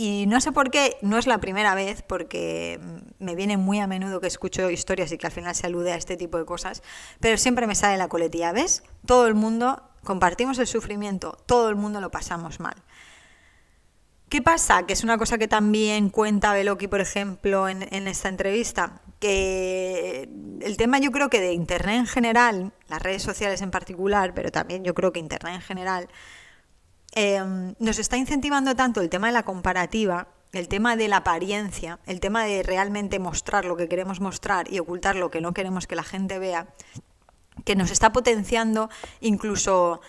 Y 0.00 0.26
no 0.26 0.40
sé 0.40 0.52
por 0.52 0.70
qué, 0.70 0.96
no 1.02 1.18
es 1.18 1.26
la 1.26 1.38
primera 1.38 1.74
vez, 1.74 2.02
porque 2.02 2.78
me 3.18 3.34
viene 3.34 3.56
muy 3.56 3.80
a 3.80 3.88
menudo 3.88 4.20
que 4.20 4.28
escucho 4.28 4.70
historias 4.70 5.10
y 5.10 5.18
que 5.18 5.26
al 5.26 5.32
final 5.32 5.56
se 5.56 5.66
alude 5.66 5.90
a 5.90 5.96
este 5.96 6.16
tipo 6.16 6.38
de 6.38 6.44
cosas, 6.44 6.84
pero 7.18 7.36
siempre 7.36 7.66
me 7.66 7.74
sale 7.74 7.96
la 7.96 8.06
coletilla, 8.06 8.52
¿ves? 8.52 8.84
Todo 9.06 9.26
el 9.26 9.34
mundo 9.34 9.82
compartimos 10.04 10.56
el 10.60 10.68
sufrimiento, 10.68 11.36
todo 11.46 11.68
el 11.68 11.74
mundo 11.74 12.00
lo 12.00 12.12
pasamos 12.12 12.60
mal. 12.60 12.76
¿Qué 14.28 14.40
pasa? 14.40 14.86
Que 14.86 14.92
es 14.92 15.02
una 15.02 15.18
cosa 15.18 15.36
que 15.36 15.48
también 15.48 16.10
cuenta 16.10 16.52
Beloki, 16.52 16.86
por 16.86 17.00
ejemplo, 17.00 17.68
en, 17.68 17.92
en, 17.92 18.06
esta 18.06 18.28
entrevista, 18.28 19.02
que 19.18 20.28
el 20.60 20.76
tema 20.76 21.00
yo 21.00 21.10
creo 21.10 21.28
que 21.28 21.40
de 21.40 21.54
Internet 21.54 21.96
en 21.96 22.06
general, 22.06 22.72
las 22.86 23.02
redes 23.02 23.24
sociales 23.24 23.62
en 23.62 23.72
particular, 23.72 24.32
pero 24.32 24.52
también 24.52 24.84
yo 24.84 24.94
creo 24.94 25.10
que 25.10 25.18
Internet 25.18 25.56
en 25.56 25.62
general, 25.62 26.08
Em, 27.20 27.74
nos 27.80 27.98
está 27.98 28.16
incentivando 28.16 28.76
tanto 28.76 29.00
el 29.00 29.08
tema 29.08 29.26
de 29.26 29.32
la 29.32 29.42
comparativa, 29.42 30.28
el 30.52 30.68
tema 30.68 30.94
de 30.94 31.08
la 31.08 31.16
apariencia, 31.16 31.98
el 32.06 32.20
tema 32.20 32.44
de 32.44 32.62
realmente 32.62 33.18
mostrar 33.18 33.64
lo 33.64 33.76
que 33.76 33.88
queremos 33.88 34.20
mostrar 34.20 34.72
y 34.72 34.78
ocultar 34.78 35.16
lo 35.16 35.28
que 35.28 35.40
no 35.40 35.52
queremos 35.52 35.88
que 35.88 35.96
la 35.96 36.04
gente 36.04 36.38
vea, 36.38 36.68
que 37.64 37.74
nos 37.74 37.90
está 37.90 38.12
potenciando 38.12 38.88
incluso 39.20 40.00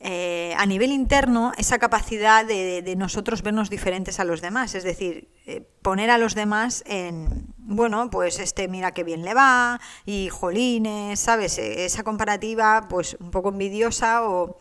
eh, 0.00 0.54
a 0.56 0.64
nivel 0.64 0.90
interno 0.90 1.52
esa 1.58 1.78
capacidad 1.78 2.46
de, 2.46 2.94
nosotros 2.96 3.42
vernos 3.42 3.68
diferentes 3.68 4.18
a 4.18 4.24
los 4.24 4.40
demás, 4.40 4.74
es 4.74 4.84
decir, 4.84 5.28
eh, 5.44 5.60
poner 5.82 6.08
a 6.08 6.16
los 6.16 6.34
demás 6.34 6.82
en, 6.86 7.44
bueno, 7.58 8.08
pues 8.08 8.38
este 8.38 8.68
mira 8.68 8.92
qué 8.92 9.04
bien 9.04 9.22
le 9.22 9.34
va 9.34 9.82
y 10.06 10.30
jolines, 10.30 11.20
¿sabes? 11.20 11.58
E, 11.58 11.84
esa 11.84 12.04
comparativa 12.04 12.86
pues 12.88 13.18
un 13.20 13.30
poco 13.30 13.50
envidiosa 13.50 14.24
o 14.24 14.56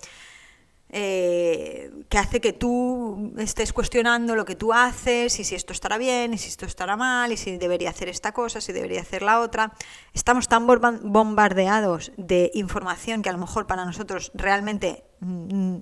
eh, 0.94 1.90
que 2.10 2.18
hace 2.18 2.42
que 2.42 2.52
tú 2.52 3.34
estés 3.38 3.72
cuestionando 3.72 4.36
lo 4.36 4.44
que 4.44 4.58
tú 4.58 4.74
haces 4.74 5.40
y 5.40 5.46
si 5.46 5.56
esto 5.56 5.72
estará 5.72 5.98
bien 5.98 6.34
y 6.34 6.38
si 6.38 6.50
esto 6.50 6.66
estará 6.66 6.98
mal 6.98 7.32
y 7.32 7.38
si 7.38 7.58
debería 7.58 7.90
hacer 7.90 8.10
esta 8.10 8.34
cosa, 8.34 8.60
si 8.60 8.74
debería 8.74 9.00
hacer 9.00 9.22
la 9.22 9.40
otra. 9.40 9.72
Estamos 10.14 10.50
tan 10.50 10.68
bombardeados 10.68 12.12
de 12.18 12.52
información 12.54 13.22
que 13.22 13.30
a 13.30 13.32
lo 13.32 13.38
mejor 13.38 13.68
para 13.68 13.86
nosotros 13.86 14.32
realmente 14.34 15.06
mm, 15.22 15.78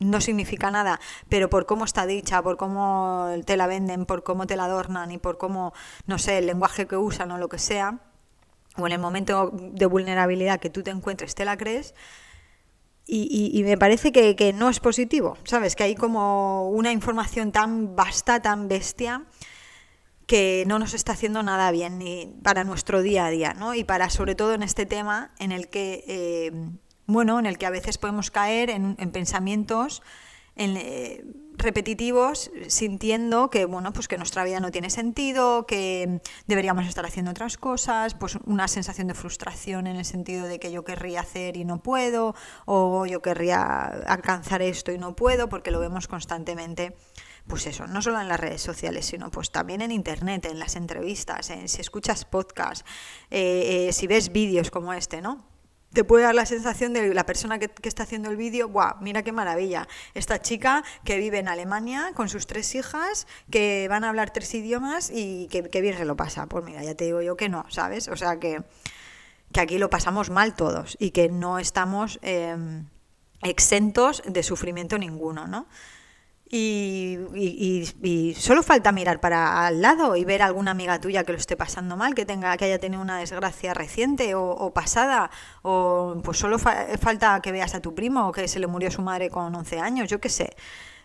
no 0.00 0.20
significa 0.20 0.70
nada, 0.70 1.00
pero 1.30 1.48
por 1.48 1.64
cómo 1.64 1.86
está 1.86 2.04
dicha, 2.04 2.42
por 2.42 2.58
cómo 2.58 3.28
te 3.46 3.56
la 3.56 3.66
venden, 3.66 4.04
por 4.04 4.22
cómo 4.22 4.46
te 4.46 4.56
la 4.56 4.64
adornan 4.64 5.12
y 5.12 5.18
por 5.18 5.38
cómo, 5.38 5.72
no 6.06 6.18
sé, 6.18 6.38
el 6.38 6.46
lenguaje 6.46 6.86
que 6.86 6.96
usan 6.96 7.30
o 7.30 7.38
lo 7.38 7.48
que 7.48 7.58
sea, 7.58 8.00
o 8.76 8.86
en 8.86 8.92
el 8.92 8.98
momento 8.98 9.50
de 9.52 9.86
vulnerabilidad 9.86 10.60
que 10.60 10.70
tú 10.70 10.82
te 10.82 10.90
encuentres 10.90 11.34
te 11.34 11.44
la 11.44 11.56
crees, 11.56 11.94
y, 13.06 13.62
me 13.64 13.76
parece 13.76 14.12
que, 14.12 14.52
no 14.52 14.68
es 14.68 14.80
positivo, 14.80 15.36
¿sabes? 15.44 15.74
Que 15.74 15.84
hay 15.84 15.94
como 15.94 16.68
una 16.70 16.92
información 16.92 17.50
tan 17.52 17.96
vasta, 17.96 18.40
tan 18.40 18.68
bestia, 18.68 19.24
que 20.26 20.64
no 20.68 20.78
nos 20.78 20.94
está 20.94 21.12
haciendo 21.12 21.42
nada 21.42 21.72
bien 21.72 21.98
ni 21.98 22.32
para 22.44 22.62
nuestro 22.62 23.02
día 23.02 23.26
a 23.26 23.30
día, 23.30 23.52
¿no? 23.52 23.74
Y 23.74 23.82
para, 23.82 24.10
sobre 24.10 24.36
todo, 24.36 24.54
en 24.54 24.62
este 24.62 24.86
tema 24.86 25.32
en 25.40 25.50
el 25.50 25.68
que, 25.68 26.04
eh, 26.06 26.52
bueno, 27.06 27.40
en 27.40 27.46
el 27.46 27.58
que 27.58 27.66
a 27.66 27.70
veces 27.70 27.98
podemos 27.98 28.30
caer 28.30 28.70
en, 28.70 28.94
pensamientos 29.10 30.02
en, 30.54 30.76
eh, 30.76 31.24
repetitivos 31.60 32.50
sintiendo 32.68 33.50
que 33.50 33.64
bueno 33.64 33.92
pues 33.92 34.08
que 34.08 34.16
nuestra 34.16 34.44
vida 34.44 34.60
no 34.60 34.70
tiene 34.70 34.90
sentido 34.90 35.66
que 35.66 36.20
deberíamos 36.46 36.86
estar 36.86 37.04
haciendo 37.06 37.30
otras 37.30 37.56
cosas 37.56 38.14
pues 38.14 38.36
una 38.46 38.68
sensación 38.68 39.06
de 39.06 39.14
frustración 39.14 39.86
en 39.86 39.96
el 39.96 40.04
sentido 40.04 40.46
de 40.46 40.58
que 40.58 40.72
yo 40.72 40.84
querría 40.84 41.20
hacer 41.20 41.56
y 41.56 41.64
no 41.64 41.82
puedo 41.82 42.34
o 42.66 43.06
yo 43.06 43.22
querría 43.22 43.84
alcanzar 43.84 44.62
esto 44.62 44.92
y 44.92 44.98
no 44.98 45.14
puedo 45.14 45.48
porque 45.48 45.70
lo 45.70 45.80
vemos 45.80 46.08
constantemente 46.08 46.96
pues 47.46 47.66
eso, 47.66 47.86
no 47.86 48.00
solo 48.00 48.20
en 48.20 48.28
las 48.28 48.38
redes 48.38 48.62
sociales, 48.62 49.06
sino 49.06 49.30
pues 49.30 49.50
también 49.50 49.80
en 49.80 49.90
internet, 49.90 50.46
en 50.46 50.58
las 50.58 50.76
entrevistas, 50.76 51.50
en, 51.50 51.68
si 51.68 51.80
escuchas 51.80 52.24
podcasts, 52.24 52.84
eh, 53.30 53.88
eh, 53.88 53.92
si 53.92 54.06
ves 54.06 54.30
vídeos 54.30 54.70
como 54.70 54.92
este, 54.92 55.20
¿no? 55.20 55.49
Te 55.92 56.04
puede 56.04 56.24
dar 56.24 56.34
la 56.34 56.46
sensación 56.46 56.92
de 56.92 57.12
la 57.14 57.26
persona 57.26 57.58
que, 57.58 57.70
está 57.82 58.04
haciendo 58.04 58.30
el 58.30 58.36
vídeo, 58.36 58.68
¡guau! 58.68 58.94
Mira 59.00 59.22
qué 59.22 59.32
maravilla. 59.32 59.88
Esta 60.14 60.40
chica 60.40 60.84
que 61.04 61.18
vive 61.18 61.38
en 61.38 61.48
Alemania 61.48 62.12
con 62.14 62.28
sus 62.28 62.46
tres 62.46 62.74
hijas, 62.74 63.26
que 63.50 63.88
van 63.88 64.04
a 64.04 64.10
hablar 64.10 64.30
tres 64.30 64.54
idiomas 64.54 65.10
y 65.12 65.48
que, 65.48 65.80
bien 65.80 65.96
se 65.96 66.04
lo 66.04 66.16
pasa. 66.16 66.46
Pues 66.46 66.64
mira, 66.64 66.82
ya 66.84 66.94
te 66.94 67.04
digo 67.04 67.22
yo 67.22 67.36
que 67.36 67.48
no, 67.48 67.64
¿sabes? 67.68 68.06
O 68.08 68.16
sea 68.16 68.38
que, 68.38 68.62
que 69.52 69.60
aquí 69.60 69.78
lo 69.78 69.90
pasamos 69.90 70.30
mal 70.30 70.54
todos 70.54 70.96
y 71.00 71.10
que 71.10 71.28
no 71.28 71.58
estamos 71.58 72.20
em, 72.22 72.86
exentos 73.42 74.22
de 74.26 74.42
sufrimiento 74.44 74.96
ninguno, 74.96 75.48
¿no? 75.48 75.66
Y, 76.52 77.16
y, 78.02 78.34
solo 78.34 78.64
falta 78.64 78.90
mirar 78.90 79.20
para 79.20 79.68
al 79.68 79.80
lado 79.80 80.16
y 80.16 80.24
ver 80.24 80.42
a 80.42 80.46
alguna 80.46 80.72
amiga 80.72 81.00
tuya 81.00 81.22
que 81.22 81.30
lo 81.30 81.38
esté 81.38 81.56
pasando 81.56 81.96
mal, 81.96 82.16
que 82.16 82.26
tenga, 82.26 82.56
que 82.56 82.64
haya 82.64 82.80
tenido 82.80 83.00
una 83.00 83.18
desgracia 83.18 83.72
reciente 83.72 84.34
o, 84.34 84.72
pasada, 84.74 85.30
o 85.62 86.20
pues 86.24 86.38
solo 86.38 86.58
falta 86.58 87.40
que 87.40 87.52
veas 87.52 87.76
a 87.76 87.80
tu 87.80 87.94
primo 87.94 88.32
que 88.32 88.48
se 88.48 88.58
le 88.58 88.66
murió 88.66 88.90
su 88.90 89.00
madre 89.00 89.30
con 89.30 89.54
11 89.54 89.78
años, 89.78 90.08
yo 90.08 90.20
qué 90.20 90.28
sé. 90.28 90.56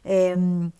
Em, 0.03 0.71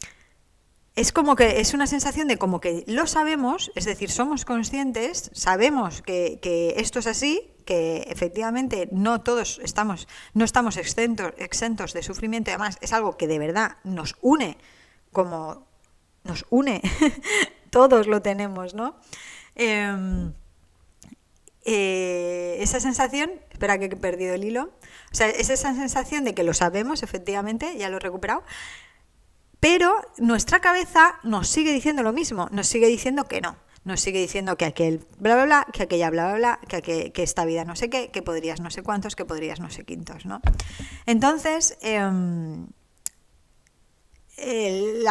es 0.96 1.12
como 1.12 1.36
que 1.36 1.60
es 1.60 1.76
una 1.76 1.86
sensación 1.86 2.28
de 2.28 2.38
como 2.38 2.60
que 2.60 2.84
lo 2.88 3.06
sabemos, 3.06 3.72
es 3.76 3.86
decir, 3.86 4.10
somos 4.10 4.46
conscientes, 4.46 5.30
sabemos 5.34 6.02
que, 6.02 6.40
que 6.42 6.74
esto 6.78 6.98
es 7.00 7.08
así, 7.08 7.55
que 7.66 8.06
efectivamente 8.08 8.88
no 8.92 9.22
todos 9.22 9.60
estamos, 9.64 10.08
no 10.34 10.46
estamos 10.46 10.78
exentos, 10.78 11.34
exentos 11.38 11.94
de 11.94 12.04
sufrimiento, 12.04 12.52
además 12.52 12.78
es 12.82 12.94
algo 12.94 13.18
que 13.18 13.28
de 13.28 13.40
verdad 13.40 13.78
nos 13.84 14.16
une, 14.22 14.58
como 15.12 15.66
nos 16.24 16.46
une, 16.50 16.82
todos 17.70 18.08
lo 18.08 18.22
tenemos, 18.22 18.74
¿no? 18.74 18.96
Em, 19.56 20.34
eh, 21.66 22.58
esa 22.60 22.80
sensación, 22.80 23.32
espera 23.52 23.80
que 23.80 23.86
he 23.86 23.96
perdido 23.96 24.36
el 24.36 24.44
hilo, 24.44 24.72
o 25.12 25.16
sea, 25.16 25.28
es 25.28 25.50
esa 25.50 25.74
sensación 25.74 26.24
de 26.24 26.36
que 26.36 26.44
lo 26.44 26.54
sabemos, 26.54 27.02
efectivamente, 27.02 27.78
ya 27.78 27.90
lo 27.90 27.98
he 27.98 28.00
recuperado, 28.00 28.44
pero 29.60 30.00
nuestra 30.18 30.60
cabeza 30.60 31.20
nos 31.24 31.48
sigue 31.48 31.74
diciendo 31.74 32.04
lo 32.04 32.14
mismo, 32.14 32.48
nos 32.52 32.68
sigue 32.68 32.88
diciendo 32.88 33.26
que 33.26 33.42
no, 33.42 33.58
nos 33.86 34.02
sigue 34.02 34.20
diciendo 34.20 34.58
que 34.58 34.66
aquel 34.66 35.06
bla 35.20 35.36
bla 35.36 35.46
bla, 35.46 35.68
que 35.72 35.84
aquella 35.84 36.10
bla 36.10 36.34
bla 36.34 36.36
bla, 36.36 36.82
que, 36.82 37.12
que 37.14 37.24
esta 37.24 37.46
vida 37.46 37.64
no 37.66 37.76
sé 37.76 37.90
qué, 37.90 38.10
que 38.10 38.24
podrías 38.24 38.60
no 38.60 38.72
sé 38.72 38.82
cuántos, 38.82 39.16
que 39.16 39.26
podrías 39.26 39.60
no 39.60 39.70
sé 39.70 39.86
quintos, 39.86 40.26
¿no? 40.26 40.42
Entonces, 41.06 41.78
em, 41.82 42.68
el, 44.38 45.06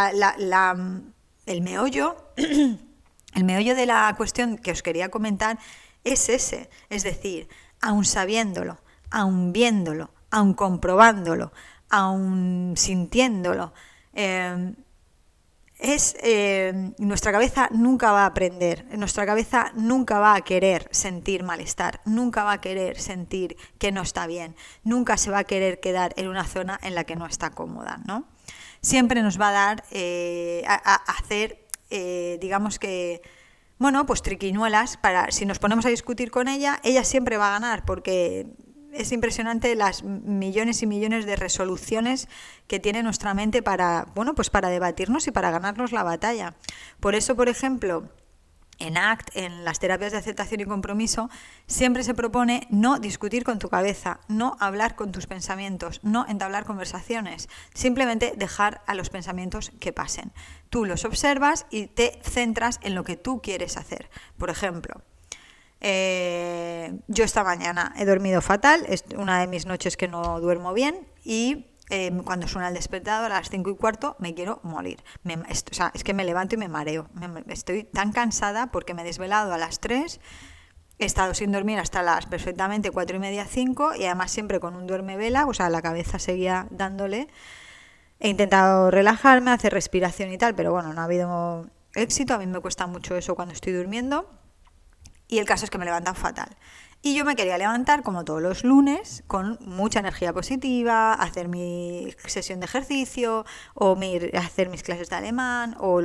el 1.47 1.61
meollo, 1.63 2.17
el 2.37 3.45
meollo 3.45 3.77
de 3.77 3.87
la 3.87 4.13
cuestión 4.17 4.59
que 4.59 4.73
os 4.73 4.83
quería 4.83 5.09
comentar 5.09 5.59
es 6.03 6.29
ese, 6.29 6.69
es 6.91 7.05
decir, 7.05 7.49
aun 7.81 8.05
sabiéndolo, 8.05 8.79
aun 9.11 9.53
viéndolo, 9.53 10.11
aun 10.31 10.53
comprobándolo, 10.53 11.53
aun 11.91 12.75
sintiéndolo, 12.77 13.73
em, 14.15 14.75
es 15.85 16.17
eh, 16.23 16.93
nuestra 16.97 17.31
cabeza 17.31 17.69
nunca 17.71 18.11
va 18.11 18.23
a 18.23 18.27
aprender, 18.27 18.87
nuestra 18.97 19.27
cabeza 19.27 19.71
nunca 19.75 20.19
va 20.19 20.35
a 20.35 20.41
querer 20.41 20.89
sentir 20.93 21.43
malestar, 21.43 22.01
nunca 22.07 22.43
va 22.43 22.53
a 22.53 22.61
querer 22.63 22.99
sentir 22.99 23.59
que 23.79 23.93
no 23.93 24.01
está 24.01 24.27
bien, 24.27 24.57
nunca 24.83 25.19
se 25.19 25.31
va 25.31 25.41
a 25.41 25.45
querer 25.45 25.81
quedar 25.81 26.15
en 26.17 26.29
una 26.29 26.45
zona 26.45 26.81
en 26.83 26.95
la 26.95 27.05
que 27.05 27.17
no 27.17 27.27
está 27.27 27.51
cómoda, 27.51 28.01
¿no? 28.07 28.27
Siempre 28.81 29.23
nos 29.23 29.39
va 29.39 29.51
a 29.51 29.53
dar 29.53 29.85
eh, 29.91 30.63
a, 30.67 30.95
hacer, 31.19 31.67
eh, 31.91 32.39
digamos 32.41 32.79
que, 32.79 33.21
bueno, 33.79 34.07
pues 34.07 34.23
triquiñuelas 34.23 34.97
para 34.97 35.31
si 35.33 35.45
nos 35.45 35.59
ponemos 35.59 35.85
a 35.85 35.91
discutir 35.91 36.31
con 36.31 36.49
ella, 36.49 36.81
ella 36.83 37.05
siempre 37.05 37.37
va 37.37 37.49
a 37.49 37.61
ganar 37.61 37.85
porque 37.85 38.47
es 38.95 39.13
impresionante 39.13 39.75
las 39.75 40.03
millones 40.03 40.83
y 40.83 40.87
millones 40.87 41.27
de 41.27 41.37
resoluciones 41.37 42.29
que 42.67 42.81
tiene 42.81 43.03
nuestra 43.03 43.35
mente 43.35 43.63
para, 43.63 44.07
bueno, 44.15 44.35
pues 44.35 44.51
para 44.51 44.69
debatirnos 44.69 45.27
y 45.27 45.31
para 45.31 45.51
ganarnos 45.51 45.93
la 45.93 46.03
batalla. 46.03 46.55
Por 47.01 47.15
eso, 47.15 47.37
por 47.37 47.49
ejemplo, 47.49 48.09
en 48.79 48.97
ACT, 48.97 49.37
en 49.37 49.65
las 49.65 49.79
terapias 49.79 50.13
de 50.13 50.19
aceptación 50.19 50.61
y 50.61 50.65
compromiso, 50.65 51.31
siempre 51.67 52.05
se 52.05 52.15
propone 52.15 52.67
no 52.71 52.99
discutir 52.99 53.45
con 53.45 53.59
tu 53.59 53.69
cabeza, 53.69 54.21
no 54.29 54.57
hablar 54.61 54.97
con 54.97 55.13
tus 55.13 55.27
pensamientos, 55.27 56.01
no 56.03 56.27
entablar 56.29 56.65
conversaciones, 56.65 57.49
simplemente 57.75 58.35
dejar 58.37 58.83
a 58.87 58.95
los 58.95 59.11
pensamientos 59.11 59.73
que 59.81 59.93
pasen. 59.93 60.33
Tú 60.71 60.85
los 60.85 61.05
observas 61.05 61.67
y 61.71 61.87
te 61.87 62.21
centras 62.23 62.81
en 62.83 62.95
lo 62.95 63.05
que 63.05 63.17
tú 63.17 63.41
quieres 63.43 63.77
hacer. 63.77 64.11
Por 64.39 64.51
ejemplo, 64.51 65.03
eh, 65.87 66.99
yo 67.09 67.25
esta 67.25 67.45
mañana 67.45 67.93
he 67.99 68.07
dormido 68.07 68.41
fatal, 68.41 68.87
es 68.89 69.05
una 69.19 69.39
de 69.41 69.47
mis 69.47 69.67
noches 69.67 69.99
que 69.99 70.09
no 70.09 70.41
duermo 70.41 70.73
bien 70.73 71.07
y 71.23 71.67
eh, 71.91 72.11
cuando 72.25 72.49
suena 72.49 72.69
el 72.69 72.75
despertador 72.75 73.31
a 73.31 73.41
las 73.41 73.51
5 73.51 73.69
y 73.69 73.77
cuarto 73.77 74.17
me 74.19 74.33
quiero 74.33 74.61
morir. 74.63 75.05
sea, 75.73 75.93
es 75.93 76.03
que 76.03 76.15
me 76.15 76.25
levanto 76.25 76.55
y 76.55 76.59
me 76.59 76.69
mareo. 76.69 77.11
estoy 77.49 77.85
tan 77.85 78.13
cansada 78.13 78.69
porque 78.69 78.95
me 78.95 79.03
he 79.03 79.05
desvelado 79.05 79.53
a 79.53 79.59
las 79.59 79.79
3, 79.81 80.21
he 81.01 81.05
estado 81.05 81.35
sin 81.35 81.53
dormir 81.53 81.79
hasta 81.79 82.03
las 82.03 82.25
perfectamente 82.25 82.91
4 82.91 83.17
y 83.17 83.21
media, 83.21 83.45
5 83.45 83.97
y 83.97 84.07
además 84.07 84.31
siempre 84.31 84.61
con 84.61 84.77
un 84.77 84.87
duerme 84.87 85.19
vela, 85.19 85.45
o 85.45 85.53
sea, 85.53 85.69
la 85.69 85.83
cabeza 85.83 86.19
seguía 86.19 86.67
dándole. 86.71 87.29
He 88.21 88.31
intentado 88.31 88.91
relajarme, 88.91 89.51
hacer 89.51 89.75
respiración 89.75 90.33
y 90.33 90.39
tal, 90.39 90.55
pero 90.55 90.73
bueno, 90.73 90.95
no 90.95 91.03
ha 91.03 91.05
habido 91.05 91.67
éxito. 91.95 92.33
A 92.33 92.39
mí 92.39 92.47
me 92.47 92.61
cuesta 92.61 92.87
mucho 92.87 93.17
eso 93.17 93.35
cuando 93.35 93.53
estoy 93.53 93.75
durmiendo. 93.75 94.44
Y 95.29 95.39
el 95.39 95.47
caso 95.47 95.65
es 95.65 95.71
que 95.71 95.79
me 95.79 95.85
levantan 95.85 96.15
fatal. 96.15 96.57
Y 97.07 97.15
yo 97.15 97.27
me 97.27 97.37
quería 97.37 97.59
levantar 97.59 98.03
como 98.03 98.25
todos 98.25 98.41
los 98.41 98.65
lunes 98.65 99.25
con 99.27 99.59
mucha 99.61 100.01
energía 100.01 100.33
positiva, 100.33 101.13
hacer 101.13 101.49
mi 101.49 102.15
sesión 102.25 102.61
de 102.61 102.65
ejercicio 102.65 103.45
o 103.75 103.95
hacer 104.33 104.71
mis 104.71 104.83
clases 104.83 105.11
de 105.11 105.17
alemán 105.17 105.77
o 105.79 106.01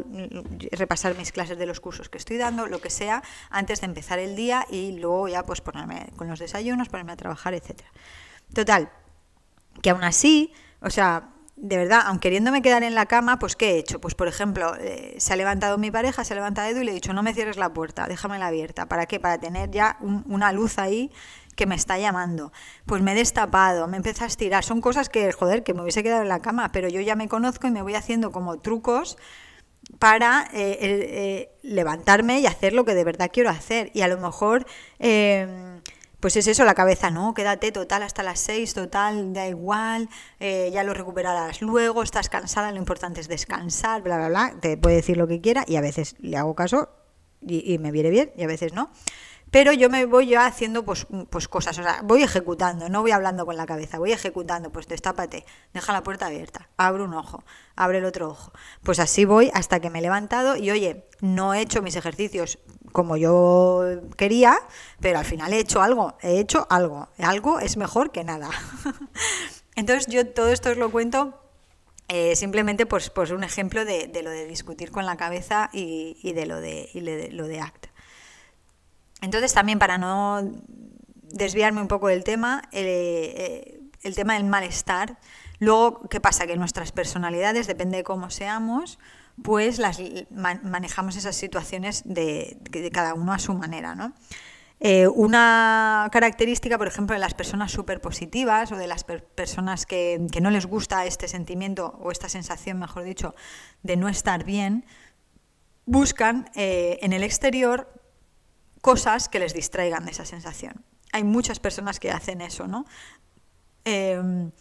repasar 0.73 1.15
mis 1.15 1.31
clases 1.31 1.57
de 1.57 1.65
los 1.65 1.79
cursos 1.79 2.09
que 2.09 2.17
estoy 2.17 2.35
dando, 2.35 2.67
lo 2.67 2.81
que 2.81 2.89
sea, 2.89 3.23
antes 3.49 3.79
de 3.79 3.85
empezar 3.85 4.19
el 4.19 4.35
día 4.35 4.65
y 4.69 4.91
luego 4.99 5.29
ya 5.29 5.43
pues 5.43 5.61
ponerme 5.61 6.11
con 6.17 6.27
los 6.27 6.37
desayunos, 6.37 6.89
ponerme 6.89 7.13
a 7.13 7.15
trabajar, 7.15 7.53
etc. 7.53 7.79
Total, 8.53 8.91
que 9.81 9.91
aún 9.91 10.03
así, 10.03 10.51
o 10.81 10.89
sea, 10.89 11.29
de 11.61 11.77
verdad, 11.77 12.03
aun 12.05 12.19
queriéndome 12.19 12.61
quedar 12.61 12.83
en 12.83 12.95
la 12.95 13.05
cama, 13.05 13.37
pues 13.37 13.57
¿qué 13.57 13.71
he 13.71 13.77
hecho? 13.79 13.99
Pues 13.99 14.15
por 14.15 14.29
ejemplo, 14.29 14.75
eh, 14.79 15.15
se 15.17 15.33
ha 15.33 15.35
levantado 15.35 15.77
mi 15.77 15.91
pareja, 15.91 16.23
se 16.23 16.33
ha 16.33 16.35
levantado 16.35 16.69
Edu 16.69 16.81
y 16.81 16.85
le 16.85 16.91
he 16.91 16.93
dicho, 16.93 17.11
no 17.11 17.21
me 17.21 17.33
cierres 17.33 17.57
la 17.57 17.73
puerta, 17.73 18.07
déjamela 18.07 18.47
abierta. 18.47 18.87
¿Para 18.87 19.05
qué? 19.07 19.19
Para 19.19 19.37
tener 19.39 19.69
ya 19.69 19.97
una 19.99 20.53
luz 20.53 20.79
ahí 20.79 21.11
que 21.57 21.65
me 21.65 21.75
está 21.75 21.99
llamando. 21.99 22.53
Pues 22.85 23.01
me 23.01 23.11
he 23.11 23.15
destapado, 23.15 23.87
me 23.87 23.97
empieza 23.97 24.23
a 24.23 24.27
estirar. 24.27 24.63
Son 24.63 24.79
cosas 24.79 25.09
que, 25.09 25.33
joder, 25.33 25.63
que 25.63 25.73
me 25.73 25.81
hubiese 25.81 26.01
quedado 26.01 26.21
en 26.21 26.29
la 26.29 26.41
cama, 26.41 26.71
pero 26.71 26.87
yo 26.87 27.01
ya 27.01 27.17
me 27.17 27.27
conozco 27.27 27.67
y 27.67 27.71
me 27.71 27.81
voy 27.81 27.95
haciendo 27.95 28.31
como 28.31 28.59
trucos 28.59 29.17
para 29.97 30.47
eh, 30.53 30.77
eh, 30.81 31.49
levantarme 31.61 32.39
y 32.39 32.45
hacer 32.45 32.71
lo 32.71 32.85
que 32.85 32.93
de 32.95 33.03
verdad 33.03 33.29
quiero 33.33 33.49
hacer. 33.49 33.91
Y 33.93 34.01
a 34.01 34.07
lo 34.07 34.17
mejor 34.17 34.65
pues 36.19 36.35
es 36.35 36.47
eso, 36.47 36.65
la 36.65 36.75
cabeza, 36.75 37.11
no, 37.11 37.33
quédate 37.33 37.71
total 37.71 38.03
hasta 38.03 38.23
las 38.23 38.39
seis, 38.39 38.73
total, 38.73 39.33
da 39.33 39.47
igual, 39.47 40.09
eh, 40.39 40.69
ya 40.73 40.83
lo 40.83 40.93
recuperarás 40.93 41.61
luego, 41.61 42.03
estás 42.03 42.29
cansada, 42.29 42.71
lo 42.71 42.77
importante 42.77 43.21
es 43.21 43.27
descansar, 43.27 44.01
bla, 44.01 44.17
bla, 44.17 44.29
bla, 44.29 44.55
te 44.59 44.77
puede 44.77 44.97
decir 44.97 45.17
lo 45.17 45.27
que 45.27 45.39
quiera 45.39 45.63
y 45.67 45.77
a 45.77 45.81
veces 45.81 46.15
le 46.19 46.37
hago 46.37 46.55
caso 46.55 46.89
y, 47.41 47.77
me 47.77 47.91
viene 47.91 48.09
bien 48.09 48.31
y 48.35 48.43
a 48.43 48.47
veces 48.47 48.73
no. 48.73 48.91
Pero 49.51 49.73
yo 49.73 49.89
me 49.89 50.05
voy 50.05 50.27
ya 50.27 50.45
haciendo 50.45 50.85
pues, 50.85 51.07
pues 51.31 51.47
cosas, 51.47 51.79
o 51.79 51.83
sea, 51.83 52.01
voy 52.03 52.21
ejecutando, 52.21 52.87
no 52.87 53.01
voy 53.01 53.11
hablando 53.11 53.47
con 53.47 53.57
la 53.57 53.65
cabeza, 53.65 53.97
voy 53.97 54.11
ejecutando, 54.11 54.71
pues 54.71 54.87
destápate, 54.87 55.43
deja 55.73 55.91
la 55.91 56.03
puerta 56.03 56.27
abierta, 56.27 56.69
abre 56.77 57.01
un 57.01 57.15
ojo, 57.15 57.43
abre 57.75 57.97
el 57.97 58.05
otro 58.05 58.29
ojo. 58.29 58.51
Pues 58.83 58.99
así 58.99 59.25
voy 59.25 59.49
hasta 59.53 59.79
que 59.79 59.89
me 59.89 59.99
he 59.99 60.01
levantado 60.03 60.55
y 60.55 60.69
oye, 60.69 61.07
no 61.21 61.55
he 61.55 61.61
hecho 61.61 61.81
mis 61.81 61.95
ejercicios 61.95 62.59
como 62.91 63.17
yo 63.17 63.85
quería, 64.17 64.57
pero 64.99 65.19
al 65.19 65.25
final 65.25 65.53
he 65.53 65.59
hecho 65.59 65.81
algo, 65.81 66.17
he 66.21 66.39
hecho 66.39 66.67
algo, 66.69 67.07
algo 67.19 67.59
es 67.59 67.77
mejor 67.77 68.11
que 68.11 68.23
nada. 68.23 68.49
Entonces 69.75 70.07
yo 70.07 70.27
todo 70.27 70.49
esto 70.49 70.71
os 70.71 70.77
lo 70.77 70.91
cuento 70.91 71.39
eh, 72.07 72.35
simplemente 72.35 72.85
pues, 72.85 73.09
pues 73.09 73.31
un 73.31 73.43
ejemplo 73.43 73.85
de, 73.85 74.09
lo 74.23 74.29
de 74.29 74.45
discutir 74.47 74.91
con 74.91 75.05
la 75.05 75.15
cabeza 75.15 75.69
y, 75.71 76.33
de 76.33 76.45
lo 76.45 76.59
de, 76.59 76.89
lo 77.31 77.47
de 77.47 77.61
ACT. 77.61 77.87
Entonces 79.21 79.53
también 79.53 79.79
para 79.79 79.97
no 79.97 80.41
desviarme 81.23 81.81
un 81.81 81.87
poco 81.87 82.07
del 82.07 82.23
tema, 82.23 82.63
eh, 82.71 83.79
el, 84.01 84.15
tema 84.15 84.33
del 84.33 84.45
malestar, 84.45 85.17
Luego, 85.59 86.07
¿qué 86.09 86.21
pasa? 86.21 86.47
Que 86.47 86.55
nuestras 86.55 86.93
personalidades, 86.93 87.67
depende 87.67 87.97
de 87.97 88.03
cómo 88.03 88.29
seamos, 88.29 88.97
pues 89.43 89.79
las 89.79 90.01
manejamos 90.31 91.15
esas 91.15 91.35
situaciones 91.35 92.03
de, 92.05 92.57
cada 92.93 93.13
uno 93.13 93.33
a 93.33 93.39
su 93.39 93.53
manera, 93.53 93.95
¿no? 93.95 94.13
Eh, 94.81 95.07
una 95.09 96.07
característica, 96.09 96.77
por 96.77 96.87
ejemplo, 96.87 97.13
de 97.13 97.19
las 97.19 97.33
personas 97.33 97.69
súper 97.69 97.99
positivas 97.99 98.71
o 98.71 98.77
de 98.77 98.87
las 98.87 99.03
personas 99.03 99.85
que, 99.85 100.25
que, 100.31 100.39
no 100.39 100.51
les 100.51 100.65
gusta 100.65 101.05
este 101.05 101.27
sentimiento 101.27 101.99
o 101.99 102.11
esta 102.11 102.29
sensación, 102.29 102.79
mejor 102.79 103.03
dicho, 103.03 103.35
de 103.83 103.97
no 103.97 104.07
estar 104.07 104.45
bien, 104.45 104.85
buscan 105.85 106.49
eh, 106.55 106.99
en 107.01 107.13
el 107.13 107.23
exterior 107.23 107.91
cosas 108.81 109.27
que 109.27 109.39
les 109.39 109.53
distraigan 109.53 110.05
de 110.05 110.11
esa 110.11 110.23
sensación. 110.23 110.85
Hay 111.11 111.23
muchas 111.23 111.59
personas 111.59 111.99
que 111.99 112.11
hacen 112.11 112.41
eso, 112.41 112.67
¿no? 112.67 112.85
Em, 113.85 114.51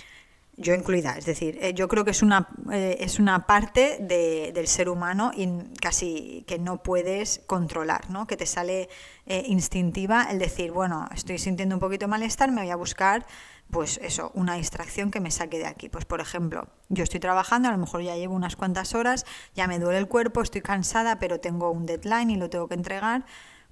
yo 0.59 0.75
incluida, 0.75 1.17
es 1.17 1.25
decir, 1.25 1.57
eh, 1.62 1.73
yo 1.73 1.87
creo 1.87 2.05
que 2.05 2.11
es 2.11 2.23
una, 2.23 2.49
eh, 2.73 2.97
es 3.00 3.21
una 3.21 3.47
parte 3.47 3.99
del 4.00 4.67
ser 4.67 4.88
humano 4.88 5.31
y 5.35 5.49
casi 5.81 6.45
que 6.49 6.59
no 6.59 6.83
puedes 6.83 7.41
controlar, 7.47 8.11
¿no? 8.11 8.27
que 8.27 8.37
te 8.37 8.45
sale 8.45 8.88
eh, 9.27 9.45
instintiva 9.47 10.27
el 10.31 10.41
decir, 10.41 10.73
bueno, 10.73 11.09
estoy 11.15 11.38
sintiendo 11.38 11.77
un 11.77 11.81
poquito 11.81 12.09
malestar, 12.09 12.50
me 12.50 12.62
voy 12.62 12.71
a 12.71 12.77
buscar 12.77 13.25
pues 13.71 14.00
eso, 14.03 14.33
una 14.35 14.55
distracción 14.55 15.11
que 15.11 15.21
me 15.21 15.31
saque 15.31 15.59
de 15.59 15.67
aquí. 15.67 15.88
Pues 15.91 16.07
por 16.07 16.21
ejemplo, 16.21 16.69
yo 16.88 17.05
estoy 17.05 17.21
trabajando, 17.21 17.69
a 17.69 17.73
lo 17.73 17.79
mejor 17.79 18.03
ya 18.03 18.17
llevo 18.17 18.35
unas 18.35 18.57
cuantas 18.57 18.95
horas, 18.95 19.27
ya 19.55 19.67
me 19.67 19.79
duele 19.79 19.99
el 19.99 20.09
cuerpo, 20.09 20.41
estoy 20.41 20.62
cansada, 20.62 21.19
pero 21.19 21.38
tengo 21.38 21.71
un 21.71 21.85
deadline 21.87 22.31
y 22.31 22.37
lo 22.37 22.49
tengo 22.50 22.67
que 22.67 22.75
entregar 22.75 23.27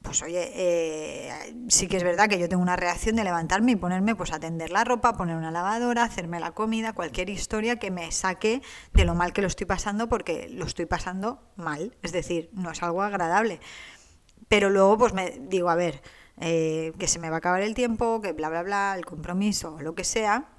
pues 0.07 0.23
oye, 0.23 0.53
eh, 0.55 1.55
sí 1.69 1.89
que 1.89 1.97
es 1.97 2.05
verdad 2.05 2.29
que 2.29 2.39
yo 2.39 2.49
tengo 2.49 2.63
una 2.63 2.77
reacción 2.77 3.17
de 3.17 3.25
levantarme 3.25 3.73
y 3.73 3.77
ponerme 3.77 4.15
pues 4.15 4.33
a 4.33 4.39
tender 4.39 4.71
la 4.71 4.85
ropa, 4.85 5.17
poner 5.17 5.37
una 5.37 5.51
lavadora, 5.51 6.05
hacerme 6.05 6.39
la 6.39 6.53
comida, 6.53 6.93
cualquier 6.93 7.29
historia 7.29 7.77
que 7.77 7.91
me 7.91 8.13
saque 8.13 8.63
de 8.95 9.05
lo 9.05 9.17
mal 9.17 9.33
que 9.33 9.43
lo 9.43 9.49
estoy 9.49 9.67
pasando 9.67 10.09
porque 10.09 10.49
lo 10.49 10.65
estoy 10.65 10.87
pasando 10.87 11.43
mal, 11.57 11.97
es 12.03 12.13
decir, 12.13 12.49
no 12.53 12.71
es 12.71 12.83
algo 12.85 13.03
agradable. 13.03 13.59
Pero 14.47 14.71
luego 14.71 14.97
pues 14.97 15.13
me 15.13 15.41
digo, 15.41 15.71
a 15.71 15.75
ver, 15.75 16.01
eh, 16.39 16.93
que 16.99 17.09
se 17.09 17.19
me 17.19 17.29
va 17.29 17.37
a 17.37 17.39
acabar 17.39 17.63
el 17.63 17.75
tiempo, 17.75 18.21
que 18.21 18.33
bla, 18.33 18.49
bla, 18.49 18.63
bla, 18.63 18.95
el 18.97 19.05
compromiso, 19.05 19.79
lo 19.81 19.97
que 19.97 20.05
sea, 20.05 20.51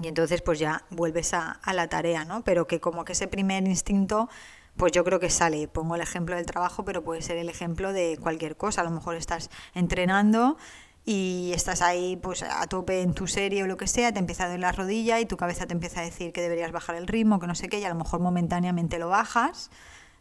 y 0.00 0.08
entonces 0.08 0.40
pues 0.40 0.58
ya 0.58 0.86
vuelves 0.90 1.34
a, 1.34 1.50
a 1.50 1.74
la 1.74 1.88
tarea, 1.88 2.24
¿no? 2.24 2.42
Pero 2.42 2.66
que 2.66 2.80
como 2.80 3.04
que 3.04 3.12
ese 3.12 3.28
primer 3.28 3.66
instinto 3.68 4.30
pues 4.78 4.92
yo 4.92 5.04
creo 5.04 5.20
que 5.20 5.28
sale. 5.28 5.68
Pongo 5.68 5.96
el 5.96 6.00
ejemplo 6.00 6.36
del 6.36 6.46
trabajo, 6.46 6.84
pero 6.84 7.04
puede 7.04 7.20
ser 7.20 7.36
el 7.36 7.50
ejemplo 7.50 7.92
de 7.92 8.16
cualquier 8.22 8.56
cosa. 8.56 8.80
A 8.80 8.84
lo 8.84 8.90
mejor 8.90 9.16
estás 9.16 9.50
entrenando 9.74 10.56
y 11.04 11.52
estás 11.54 11.82
ahí 11.82 12.16
pues 12.16 12.42
a 12.42 12.66
tope 12.66 13.02
en 13.02 13.12
tu 13.14 13.26
serie 13.26 13.62
o 13.62 13.66
lo 13.66 13.76
que 13.76 13.86
sea, 13.86 14.12
te 14.12 14.18
empieza 14.18 14.44
a 14.44 14.46
doler 14.46 14.60
la 14.60 14.72
rodilla 14.72 15.20
y 15.20 15.26
tu 15.26 15.36
cabeza 15.36 15.66
te 15.66 15.72
empieza 15.72 16.00
a 16.00 16.04
decir 16.04 16.32
que 16.32 16.42
deberías 16.42 16.70
bajar 16.70 16.96
el 16.96 17.06
ritmo, 17.06 17.40
que 17.40 17.46
no 17.46 17.54
sé 17.54 17.68
qué, 17.68 17.80
y 17.80 17.84
a 17.84 17.88
lo 17.88 17.94
mejor 17.94 18.20
momentáneamente 18.20 18.98
lo 18.98 19.08
bajas, 19.08 19.70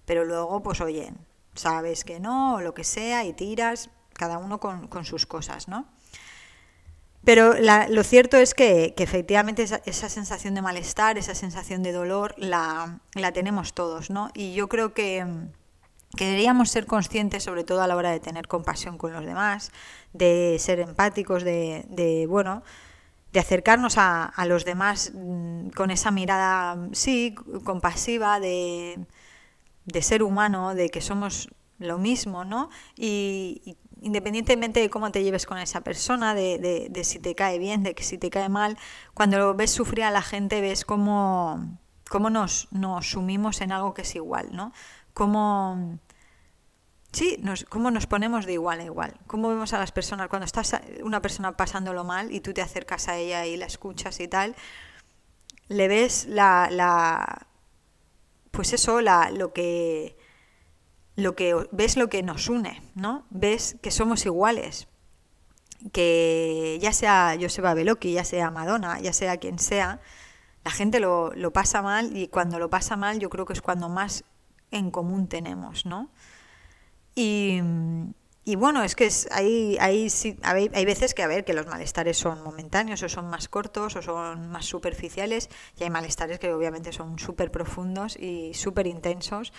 pero 0.06 0.24
luego 0.24 0.64
pues 0.64 0.80
oye, 0.80 1.14
sabes 1.56 2.06
que 2.06 2.22
no, 2.22 2.56
o 2.56 2.62
lo 2.62 2.74
que 2.74 2.86
sea, 2.86 3.26
y 3.26 3.34
tiras, 3.34 3.90
cada 4.14 4.38
uno 4.38 4.62
con, 4.62 4.88
con 4.88 5.04
sus 5.04 5.26
cosas, 5.26 5.68
¿no? 5.68 5.88
Pero 7.28 7.56
lo 7.90 8.04
cierto 8.06 8.38
es 8.38 8.54
que, 8.54 8.96
efectivamente 8.98 9.62
esa, 9.62 10.08
sensación 10.08 10.56
de 10.56 10.62
malestar, 10.62 11.18
esa 11.18 11.36
sensación 11.36 11.84
de 11.84 11.92
dolor, 11.92 12.34
la, 12.38 13.02
tenemos 13.34 13.74
todos, 13.74 14.10
¿no? 14.10 14.30
Y 14.34 14.54
yo 14.54 14.70
creo 14.70 14.94
que, 14.94 15.26
deberíamos 16.14 16.70
ser 16.70 16.86
conscientes, 16.86 17.44
sobre 17.44 17.66
todo 17.66 17.82
a 17.82 17.88
la 17.88 17.98
hora 17.98 18.12
de 18.12 18.22
tener 18.22 18.48
compasión 18.48 18.98
con 18.98 19.12
los 19.12 19.26
demás, 19.26 19.74
de 20.14 20.56
ser 20.58 20.80
empáticos, 20.80 21.44
de, 21.44 22.26
bueno, 22.30 22.64
de 23.34 23.42
acercarnos 23.42 23.96
a, 23.98 24.32
los 24.46 24.64
demás 24.64 25.12
mm, 25.14 25.72
con 25.72 25.92
esa 25.92 26.12
mirada, 26.12 26.78
sí, 26.94 27.36
compasiva, 27.66 28.40
de, 28.40 29.06
de 29.84 30.02
ser 30.02 30.24
humano, 30.24 30.76
de 30.76 30.88
que 30.88 31.02
somos 31.02 31.50
lo 31.78 31.98
mismo, 31.98 32.46
¿no? 32.46 32.70
Y, 32.96 33.76
independientemente 34.02 34.80
de 34.80 34.90
cómo 34.90 35.12
te 35.12 35.24
lleves 35.24 35.46
con 35.46 35.58
esa 35.58 35.82
persona, 35.82 36.34
de, 36.36 36.92
si 37.04 37.20
te 37.20 37.36
cae 37.36 37.60
bien, 37.60 37.84
de 37.84 37.96
que 37.96 38.04
si 38.04 38.18
te 38.18 38.30
cae 38.30 38.50
mal, 38.50 38.78
cuando 39.14 39.54
ves 39.56 39.72
sufrir 39.72 40.04
a 40.04 40.12
la 40.12 40.22
gente 40.22 40.62
ves 40.62 40.86
cómo, 40.86 41.80
cómo 42.10 42.30
nos, 42.30 42.68
nos 42.72 43.12
sumimos 43.12 43.62
en 43.62 43.72
algo 43.72 43.94
que 43.94 44.04
es 44.04 44.16
igual, 44.16 44.50
¿no? 44.52 44.74
Cómo, 45.14 46.00
sí, 47.12 47.38
nos, 47.42 47.66
cómo 47.66 47.92
nos 47.92 48.08
ponemos 48.08 48.46
de 48.46 48.54
igual 48.54 48.80
a 48.80 48.84
igual, 48.84 49.14
cómo 49.28 49.50
vemos 49.50 49.74
a 49.74 49.80
las 49.80 49.92
personas, 49.92 50.28
cuando 50.28 50.46
estás 50.46 50.80
una 51.04 51.22
persona 51.22 51.58
pasándolo 51.58 52.04
mal 52.04 52.32
y 52.32 52.42
tú 52.42 52.54
te 52.54 52.62
acercas 52.62 53.08
a 53.08 53.18
ella 53.18 53.46
y 53.46 53.58
la 53.58 53.66
escuchas 53.66 54.20
y 54.20 54.28
tal, 54.28 54.56
le 55.68 55.88
ves 55.88 56.26
la, 56.28 56.70
la 56.72 57.48
pues 58.52 58.74
eso, 58.74 59.02
la, 59.02 59.30
lo 59.32 59.54
que 59.54 60.17
lo 61.18 61.36
que 61.36 61.56
ves 61.72 61.98
lo 61.98 62.10
que 62.10 62.24
nos 62.24 62.48
une, 62.48 62.82
¿no? 62.94 63.26
Ves 63.32 63.76
que 63.82 63.90
somos 63.90 64.26
iguales, 64.26 64.88
que 65.92 66.78
ya 66.80 66.94
sea 66.94 67.36
Joseba 67.42 67.74
Beloki, 67.74 68.14
ya 68.14 68.24
sea 68.24 68.52
Madonna, 68.52 69.00
ya 69.02 69.12
sea 69.14 69.38
quien 69.38 69.58
sea, 69.58 70.00
la 70.64 70.72
gente 70.72 71.00
lo, 71.00 71.34
lo, 71.34 71.52
pasa 71.52 71.82
mal 71.82 72.16
y 72.16 72.28
cuando 72.28 72.60
lo 72.60 72.70
pasa 72.70 72.98
mal 72.98 73.20
yo 73.20 73.30
creo 73.30 73.46
que 73.46 73.54
es 73.54 73.62
cuando 73.62 73.90
más 73.90 74.26
en 74.70 74.92
común 74.92 75.28
tenemos, 75.28 75.88
¿no? 75.88 76.12
Y, 77.16 77.62
y 78.46 78.56
bueno, 78.56 78.84
es 78.84 78.96
que 78.96 79.08
es, 79.08 79.28
hay, 79.32 79.76
hay, 79.80 80.08
hay, 80.44 80.70
hay, 80.72 80.86
veces 80.86 81.16
que, 81.16 81.24
a 81.24 81.28
ver, 81.28 81.46
que 81.46 81.54
los 81.54 81.66
malestares 81.66 82.18
son 82.18 82.44
momentáneos 82.44 83.02
o 83.02 83.10
son 83.10 83.28
más 83.28 83.48
cortos 83.48 83.96
o 83.96 84.04
son 84.04 84.50
más 84.50 84.66
superficiales 84.66 85.50
y 85.80 85.84
hay 85.84 85.90
malestares 85.90 86.38
que 86.38 86.54
obviamente 86.54 86.94
son 86.94 87.18
súper 87.18 87.50
profundos 87.50 88.16
y 88.18 88.54
súper 88.54 88.86
intensos 88.86 89.52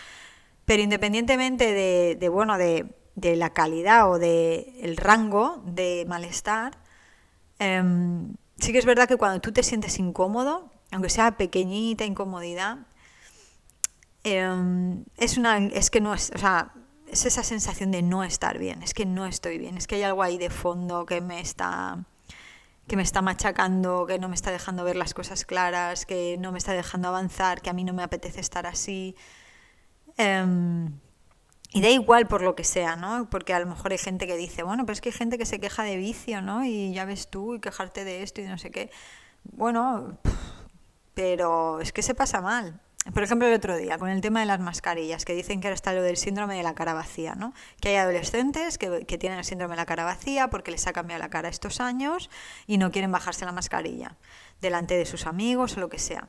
pero 0.69 0.83
independientemente 0.83 1.73
de, 1.73 2.29
bueno, 2.29 2.59
de, 2.59 2.85
la 3.17 3.55
calidad 3.55 4.11
o 4.11 4.19
del 4.19 4.67
el 4.83 4.99
rango 4.99 5.63
de 5.65 6.05
malestar, 6.07 6.77
em, 7.59 8.35
sí 8.59 8.73
que 8.73 8.79
es 8.79 8.85
verdad 8.85 9.09
que 9.09 9.17
cuando 9.17 9.41
tú 9.41 9.51
te 9.51 9.63
sientes 9.63 9.99
incómodo, 9.99 10.71
aunque 10.93 11.09
sea 11.09 11.39
pequeñita 11.39 12.05
incomodidad, 12.05 12.81
em, 14.25 15.05
es 15.17 15.39
una 15.39 15.57
es 15.57 15.89
que 15.89 16.03
no 16.03 16.13
es, 16.13 16.33
o 16.35 16.39
sea, 16.39 16.75
es 17.11 17.25
esa 17.25 17.43
sensación 17.45 17.91
de 17.91 18.03
no 18.03 18.23
estar 18.23 18.59
bien, 18.59 18.83
es 18.83 18.93
que 18.93 19.07
no 19.07 19.25
estoy 19.25 19.57
bien, 19.57 19.79
es 19.79 19.87
que 19.87 19.95
hay 19.95 20.03
algo 20.03 20.23
ahí 20.23 20.37
de 20.37 20.51
fondo 20.51 21.07
que 21.07 21.23
me 21.23 21.41
está 21.41 22.05
que 22.87 22.97
me 22.97 23.03
está 23.03 23.23
machacando, 23.23 24.07
que 24.07 24.19
no 24.19 24.29
me 24.29 24.35
está 24.35 24.51
dejando 24.51 24.85
ver 24.85 24.97
las 24.97 25.15
cosas 25.15 25.47
claras, 25.47 26.05
que 26.05 26.37
no 26.39 26.53
me 26.53 26.59
está 26.59 26.73
dejando 26.73 27.09
avanzar, 27.09 27.63
que 27.63 27.71
a 27.71 27.73
mí 27.73 27.85
no 27.85 27.95
me 27.95 28.03
apetece 28.03 28.41
estar 28.41 28.67
así. 28.67 29.17
Em, 30.19 30.99
y 31.73 31.81
da 31.81 31.91
igual 31.91 32.27
por 32.27 32.43
lo 32.43 32.55
que 32.55 32.65
sea, 32.65 32.97
¿no? 32.97 33.29
Porque 33.31 33.55
a 33.55 33.61
lo 33.61 33.67
mejor 33.67 33.93
hay 33.93 33.99
gente 33.99 34.27
que 34.27 34.37
dice, 34.37 34.63
bueno, 34.63 34.85
pero 34.85 34.95
es 34.95 35.01
que 35.01 35.11
hay 35.11 35.15
gente 35.15 35.39
que 35.39 35.47
se 35.47 35.61
queja 35.61 35.85
de 35.85 35.97
vicio, 35.97 36.43
¿no? 36.43 36.65
Y 36.65 36.93
ya 36.93 37.05
ves 37.05 37.29
tú, 37.29 37.55
y 37.55 37.61
quejarte 37.61 38.05
de 38.05 38.23
esto 38.23 38.41
y 38.41 38.45
no 38.45 38.59
sé 38.59 38.71
qué. 38.71 38.91
Bueno, 39.45 40.19
pero 41.15 41.81
es 41.81 41.93
que 41.93 42.03
se 42.03 42.15
pasa 42.15 42.41
mal. 42.41 42.81
Por 43.15 43.23
ejemplo, 43.23 43.49
el 43.49 43.55
otro 43.55 43.77
día, 43.77 43.97
con 43.97 44.11
el 44.11 44.21
tema 44.21 44.41
de 44.41 44.47
las 44.47 44.61
mascarillas, 44.61 45.25
que 45.25 45.35
dicen 45.35 45.61
que 45.61 45.69
ahora 45.69 45.75
está 45.75 45.93
lo 45.95 46.03
del 46.03 46.17
síndrome 46.17 46.57
de 46.57 46.63
la 46.63 46.75
cara 46.75 46.95
vacía, 46.95 47.35
¿no? 47.35 47.55
Que 47.81 47.91
hay 47.91 47.97
adolescentes 47.97 48.77
que, 48.77 49.07
que 49.07 49.19
tienen 49.19 49.39
el 49.39 49.45
síndrome 49.45 49.75
de 49.75 49.77
la 49.77 49.87
cara 49.87 50.05
vacía 50.05 50.49
porque 50.49 50.71
les 50.71 50.87
ha 50.87 50.93
cambiado 50.93 51.23
la 51.23 51.31
cara 51.31 51.49
estos 51.49 51.81
años 51.81 52.29
y 52.67 52.77
no 52.77 52.91
quieren 52.91 53.13
bajarse 53.13 53.45
la 53.47 53.53
mascarilla 53.53 54.17
delante 54.61 54.95
de 54.95 55.07
sus 55.07 55.27
amigos 55.27 55.77
o 55.77 55.81
lo 55.81 55.89
que 55.89 55.99
sea. 55.99 56.29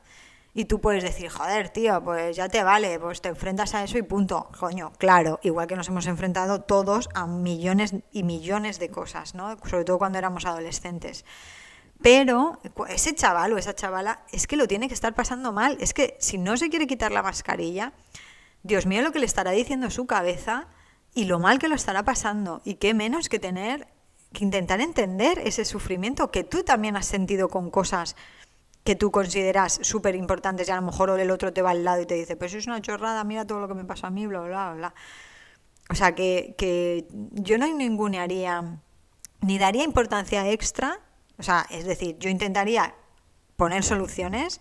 Y 0.52 0.64
tú 0.64 0.80
puedes 0.80 1.04
decir, 1.04 1.28
joder, 1.28 1.68
tío, 1.68 2.02
pues 2.02 2.36
ya 2.36 2.48
te 2.48 2.64
vale, 2.64 2.98
pues 2.98 3.20
te 3.20 3.28
enfrentas 3.28 3.74
a 3.74 3.84
eso 3.84 3.98
y 3.98 4.02
punto. 4.02 4.48
Coño, 4.58 4.92
claro, 4.98 5.38
igual 5.42 5.68
que 5.68 5.76
nos 5.76 5.88
hemos 5.88 6.06
enfrentado 6.06 6.60
todos 6.60 7.08
a 7.14 7.26
millones 7.26 7.94
y 8.10 8.24
millones 8.24 8.80
de 8.80 8.90
cosas, 8.90 9.34
¿no? 9.34 9.56
Sobre 9.64 9.84
todo 9.84 9.98
cuando 9.98 10.18
éramos 10.18 10.46
adolescentes. 10.46 11.24
Pero 12.02 12.60
ese 12.88 13.14
chaval 13.14 13.52
o 13.52 13.58
esa 13.58 13.74
chavala 13.74 14.22
es 14.32 14.46
que 14.46 14.56
lo 14.56 14.66
tiene 14.66 14.88
que 14.88 14.94
estar 14.94 15.14
pasando 15.14 15.52
mal. 15.52 15.76
Es 15.80 15.94
que 15.94 16.16
si 16.18 16.38
no 16.38 16.56
se 16.56 16.68
quiere 16.68 16.86
quitar 16.86 17.12
la 17.12 17.22
mascarilla, 17.22 17.92
Dios 18.62 18.86
mío 18.86 19.02
lo 19.02 19.12
que 19.12 19.20
le 19.20 19.26
estará 19.26 19.52
diciendo 19.52 19.90
su 19.90 20.06
cabeza 20.06 20.66
y 21.14 21.24
lo 21.24 21.38
mal 21.38 21.58
que 21.58 21.68
lo 21.68 21.74
estará 21.74 22.02
pasando. 22.04 22.60
Y 22.64 22.74
qué 22.74 22.94
menos 22.94 23.28
que 23.28 23.38
tener 23.38 23.86
que 24.32 24.44
intentar 24.44 24.80
entender 24.80 25.38
ese 25.40 25.64
sufrimiento 25.64 26.30
que 26.30 26.44
tú 26.44 26.62
también 26.62 26.96
has 26.96 27.06
sentido 27.06 27.48
con 27.48 27.70
cosas 27.70 28.16
que 28.84 28.96
tú 28.96 29.10
consideras 29.10 29.78
súper 29.82 30.14
importantes 30.14 30.68
y 30.68 30.70
a 30.70 30.76
lo 30.76 30.82
mejor 30.82 31.18
el 31.18 31.30
otro 31.30 31.52
te 31.52 31.62
va 31.62 31.70
al 31.70 31.84
lado 31.84 32.00
y 32.02 32.06
te 32.06 32.14
dice, 32.14 32.36
pues 32.36 32.54
es 32.54 32.66
una 32.66 32.80
chorrada, 32.80 33.24
mira 33.24 33.46
todo 33.46 33.60
lo 33.60 33.68
que 33.68 33.74
me 33.74 33.84
pasa 33.84 34.06
a 34.06 34.10
mí, 34.10 34.26
bla, 34.26 34.40
bla, 34.40 34.72
bla. 34.74 34.94
O 35.90 35.94
sea, 35.94 36.14
que, 36.14 36.54
que 36.56 37.06
yo 37.32 37.58
no 37.58 37.66
ningunearía 37.66 38.78
ni 39.42 39.58
daría 39.58 39.84
importancia 39.84 40.48
extra, 40.48 41.00
o 41.38 41.42
sea, 41.42 41.66
es 41.70 41.84
decir, 41.84 42.16
yo 42.18 42.30
intentaría 42.30 42.94
poner 43.56 43.82
soluciones, 43.82 44.60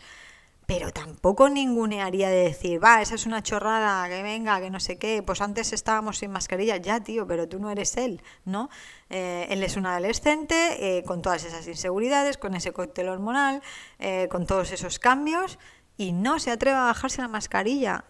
pero 0.69 0.91
tampoco 0.91 1.49
ningunearía 1.49 2.29
de 2.29 2.43
decir, 2.43 2.81
va, 2.81 3.01
esa 3.01 3.15
es 3.15 3.25
una 3.25 3.41
chorrada, 3.41 4.07
que 4.07 4.21
venga, 4.21 4.61
que 4.61 4.69
no 4.69 4.79
sé 4.79 4.99
qué, 4.99 5.23
pues 5.23 5.41
antes 5.41 5.73
estábamos 5.73 6.19
sin 6.19 6.29
mascarilla, 6.29 6.77
ya 6.77 6.99
tío, 6.99 7.25
pero 7.25 7.49
tú 7.49 7.57
no 7.57 7.71
eres 7.71 7.97
él, 7.97 8.21
¿no? 8.45 8.69
Eh, 9.09 9.47
él 9.49 9.63
es 9.63 9.77
un 9.77 9.87
adolescente 9.87 10.99
eh, 10.99 11.03
con 11.05 11.23
todas 11.23 11.43
esas 11.43 11.67
inseguridades, 11.67 12.37
con 12.37 12.53
ese 12.53 12.71
cóctel 12.71 13.09
hormonal, 13.09 13.63
eh, 13.97 14.27
con 14.29 14.45
todos 14.45 14.71
esos 14.71 14.99
cambios 14.99 15.57
y 15.97 16.11
no 16.11 16.37
se 16.37 16.51
atreve 16.51 16.77
a 16.77 16.83
bajarse 16.83 17.19
la 17.23 17.29
mascarilla. 17.29 18.05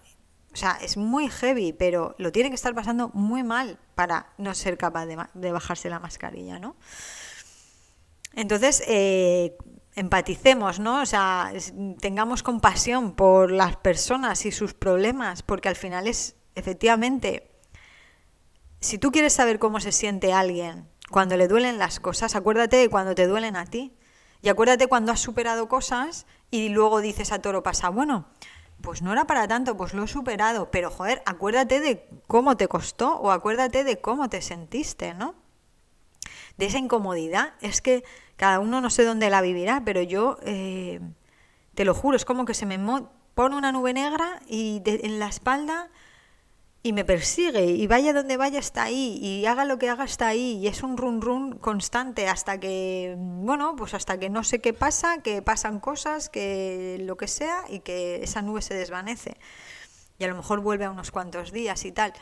O 0.51 0.57
sea, 0.57 0.77
es 0.81 0.97
muy 0.97 1.29
heavy, 1.29 1.71
pero 1.71 2.13
lo 2.17 2.33
tiene 2.33 2.49
que 2.49 2.55
estar 2.55 2.75
pasando 2.75 3.07
muy 3.13 3.41
mal 3.41 3.79
para 3.95 4.33
no 4.37 4.53
ser 4.53 4.77
capaz 4.77 5.05
de, 5.05 5.17
de 5.33 5.51
bajarse 5.53 5.89
la 5.89 5.99
mascarilla, 6.01 6.59
¿no? 6.59 6.75
Entonces, 8.35 8.83
empaticemos, 9.99 10.79
¿no? 10.79 11.01
O 11.01 11.05
sea, 11.05 11.51
tengamos 11.99 12.41
compasión 12.41 13.15
por 13.15 13.51
las 13.51 13.75
personas 13.75 14.45
y 14.45 14.51
sus 14.51 14.73
problemas, 14.73 15.43
porque 15.43 15.67
al 15.67 15.75
final 15.75 16.07
es, 16.07 16.35
efectivamente, 16.55 17.51
si 18.79 18.97
tú 18.97 19.11
quieres 19.11 19.33
saber 19.33 19.59
cómo 19.59 19.81
se 19.81 19.91
siente 19.91 20.31
alguien 20.31 20.87
cuando 21.11 21.35
le 21.35 21.49
duelen 21.49 21.77
las 21.79 21.99
cosas, 21.99 22.35
acuérdate 22.35 22.77
de 22.77 22.89
cuando 22.89 23.13
te 23.13 23.27
duelen 23.27 23.57
a 23.57 23.65
ti. 23.65 23.93
Y 24.41 24.47
acuérdate 24.47 24.87
cuando 24.87 25.11
has 25.11 25.19
superado 25.19 25.67
cosas 25.67 26.25
y 26.49 26.69
luego 26.69 27.01
dices 27.01 27.33
a 27.33 27.39
toro 27.39 27.61
pasa, 27.61 27.89
bueno, 27.89 28.29
pues 28.81 29.01
no 29.01 29.11
era 29.11 29.25
para 29.25 29.49
tanto, 29.49 29.75
pues 29.75 29.93
lo 29.93 30.03
he 30.03 30.07
superado, 30.07 30.71
pero 30.71 30.89
joder, 30.89 31.21
acuérdate 31.25 31.81
de 31.81 32.07
cómo 32.25 32.55
te 32.55 32.69
costó 32.69 33.17
o 33.17 33.31
acuérdate 33.31 33.83
de 33.83 33.99
cómo 33.99 34.29
te 34.29 34.41
sentiste, 34.41 35.13
¿no? 35.13 35.35
De 36.55 36.67
esa 36.67 36.77
incomodidad. 36.77 37.55
Es 37.59 37.81
que 37.81 38.05
cada 38.39 38.61
uno 38.61 38.79
no 38.79 38.89
sé 38.89 39.03
dónde 39.03 39.29
la 39.29 39.41
vivirá, 39.41 39.81
pero 39.83 40.01
yo 40.01 40.37
eh, 40.43 41.01
te 41.75 41.83
lo 41.83 41.93
juro, 41.93 42.15
es 42.15 42.23
como 42.23 42.45
que 42.45 42.53
se 42.53 42.65
me 42.65 42.79
pone 43.35 43.57
una 43.57 43.73
nube 43.73 43.91
negra 43.91 44.39
y 44.47 44.81
en 44.85 45.19
la 45.19 45.27
espalda 45.27 45.89
y 46.81 46.93
me 46.93 47.03
persigue 47.03 47.65
y 47.65 47.85
vaya 47.87 48.13
donde 48.13 48.37
vaya 48.37 48.57
está 48.57 48.83
ahí 48.83 49.19
y 49.21 49.45
haga 49.45 49.65
lo 49.65 49.77
que 49.77 49.89
haga 49.89 50.05
está 50.05 50.27
ahí 50.27 50.57
y 50.61 50.67
es 50.67 50.83
un 50.83 50.95
run 50.95 51.21
run 51.21 51.57
constante 51.57 52.29
hasta 52.29 52.61
que 52.61 53.17
bueno 53.17 53.75
pues 53.75 53.93
hasta 53.93 54.17
que 54.17 54.29
no 54.29 54.45
sé 54.45 54.61
qué 54.61 54.71
pasa 54.71 55.21
que 55.21 55.41
pasan 55.41 55.81
cosas 55.81 56.29
que 56.29 56.97
lo 57.01 57.17
que 57.17 57.27
sea 57.27 57.65
y 57.67 57.81
que 57.81 58.23
esa 58.23 58.41
nube 58.41 58.61
se 58.61 58.73
desvanece. 58.73 59.35
Y 60.17 60.23
a 60.23 60.29
lo 60.29 60.35
mejor 60.35 60.61
vuelve 60.61 60.85
a 60.85 60.91
unos 60.91 61.11
cuantos 61.11 61.51
días 61.51 61.83
y 61.83 61.91
tal. 61.91 62.13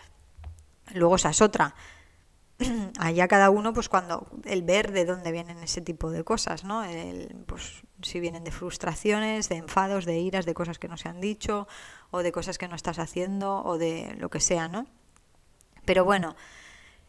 Luego 0.93 1.17
esa 1.17 1.29
es 1.29 1.41
otra 1.41 1.75
allá 2.99 3.27
cada 3.27 3.49
uno 3.49 3.73
pues 3.73 3.89
cuando 3.89 4.27
el 4.45 4.63
ver 4.63 4.91
de 4.91 5.05
dónde 5.05 5.31
vienen 5.31 5.59
ese 5.59 5.81
tipo 5.81 6.09
de 6.09 6.23
cosas 6.23 6.63
no 6.63 6.83
el, 6.83 7.43
pues 7.45 7.83
si 8.01 8.19
vienen 8.19 8.43
de 8.43 8.51
frustraciones 8.51 9.49
de 9.49 9.57
enfados 9.57 10.05
de 10.05 10.17
iras 10.19 10.45
de 10.45 10.53
cosas 10.53 10.79
que 10.79 10.87
no 10.87 10.97
se 10.97 11.09
han 11.09 11.21
dicho 11.21 11.67
o 12.09 12.23
de 12.23 12.31
cosas 12.31 12.57
que 12.57 12.67
no 12.67 12.75
estás 12.75 12.99
haciendo 12.99 13.63
o 13.63 13.77
de 13.77 14.15
lo 14.17 14.29
que 14.29 14.39
sea 14.39 14.67
no 14.67 14.87
pero 15.85 16.03
bueno 16.03 16.35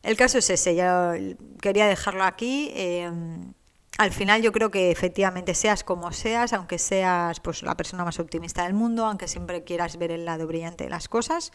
el 0.02 0.16
caso 0.16 0.38
es 0.38 0.50
ese 0.50 0.74
ya 0.74 1.14
quería 1.62 1.86
dejarlo 1.86 2.24
aquí 2.24 2.70
em, 2.74 3.54
al 3.96 4.12
final 4.12 4.42
yo 4.42 4.52
creo 4.52 4.70
que 4.70 4.90
efectivamente 4.90 5.54
seas 5.54 5.82
como 5.82 6.12
seas 6.12 6.52
aunque 6.52 6.78
seas 6.78 7.40
pues 7.40 7.62
la 7.62 7.74
persona 7.74 8.04
más 8.04 8.20
optimista 8.20 8.64
del 8.64 8.74
mundo 8.74 9.06
aunque 9.06 9.28
siempre 9.28 9.64
quieras 9.64 9.96
ver 9.96 10.10
el 10.10 10.26
lado 10.26 10.46
brillante 10.46 10.84
de 10.84 10.90
las 10.90 11.08
cosas 11.08 11.52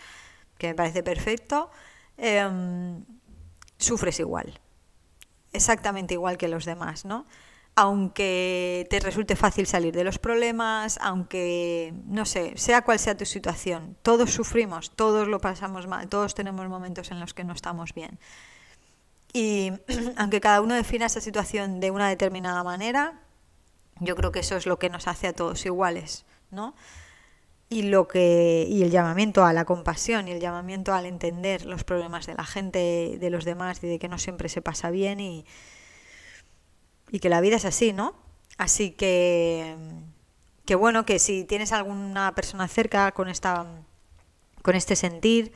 que 0.58 0.68
me 0.68 0.74
parece 0.74 1.04
perfecto 1.04 1.70
eh, 2.18 2.48
sufres 3.84 4.20
igual, 4.20 4.60
exactamente 5.52 6.14
igual 6.16 6.38
que 6.38 6.48
los 6.48 6.66
demás, 6.66 7.06
¿no? 7.06 7.26
Aunque 7.76 8.86
te 8.90 9.00
resulte 9.00 9.36
fácil 9.36 9.66
salir 9.66 9.96
de 9.96 10.04
los 10.04 10.20
problemas, 10.20 11.00
aunque, 11.02 11.94
no 12.06 12.26
sé, 12.26 12.54
sea 12.56 12.84
cual 12.84 13.00
sea 13.00 13.18
tu 13.18 13.26
situación, 13.26 13.98
todos 14.04 14.32
sufrimos, 14.32 14.92
todos 14.92 15.28
lo 15.28 15.40
pasamos 15.40 15.88
mal, 15.88 16.08
todos 16.08 16.36
tenemos 16.36 16.68
momentos 16.68 17.10
en 17.12 17.20
los 17.20 17.34
que 17.34 17.44
no 17.44 17.54
estamos 17.54 17.94
bien. 17.94 18.20
Y 19.34 19.72
aunque 20.18 20.40
cada 20.40 20.62
uno 20.62 20.76
defina 20.76 21.08
esa 21.08 21.22
situación 21.22 21.80
de 21.80 21.90
una 21.92 22.08
determinada 22.10 22.64
manera, 22.64 23.22
yo 24.00 24.16
creo 24.16 24.32
que 24.32 24.40
eso 24.40 24.56
es 24.56 24.66
lo 24.66 24.78
que 24.78 24.90
nos 24.90 25.08
hace 25.08 25.28
a 25.28 25.34
todos 25.34 25.66
iguales, 25.66 26.26
¿no? 26.52 26.76
Y 27.74 27.84
lo 27.84 28.08
que 28.08 28.66
y 28.70 28.84
el 28.84 28.92
llamamiento 28.92 29.46
a 29.46 29.54
la 29.54 29.66
compasión 29.66 30.28
y 30.28 30.32
el 30.32 30.40
llamamiento 30.40 30.94
al 30.94 31.06
entender 31.06 31.66
los 31.66 31.84
problemas 31.84 32.28
de 32.28 32.36
la 32.36 32.46
gente, 32.46 33.18
de 33.20 33.30
los 33.30 33.46
demás 33.46 33.84
y 33.84 33.88
de 33.88 34.00
que 34.00 34.08
no 34.08 34.20
siempre 34.20 34.50
se 34.50 34.62
pasa 34.62 34.92
bien 34.92 35.20
y, 35.20 35.46
y 37.12 37.20
que 37.20 37.30
la 37.30 37.42
vida 37.42 37.56
es 37.58 37.66
así, 37.66 37.94
¿no? 37.94 38.16
Así 38.58 38.92
que 38.92 39.76
que 40.66 40.76
bueno, 40.76 41.06
que 41.06 41.20
si 41.20 41.44
tienes 41.44 41.72
alguna 41.74 42.34
persona 42.36 42.68
cerca 42.68 43.12
con 43.12 43.28
esta 43.28 43.66
con 44.62 44.76
este 44.76 44.96
sentir 44.96 45.52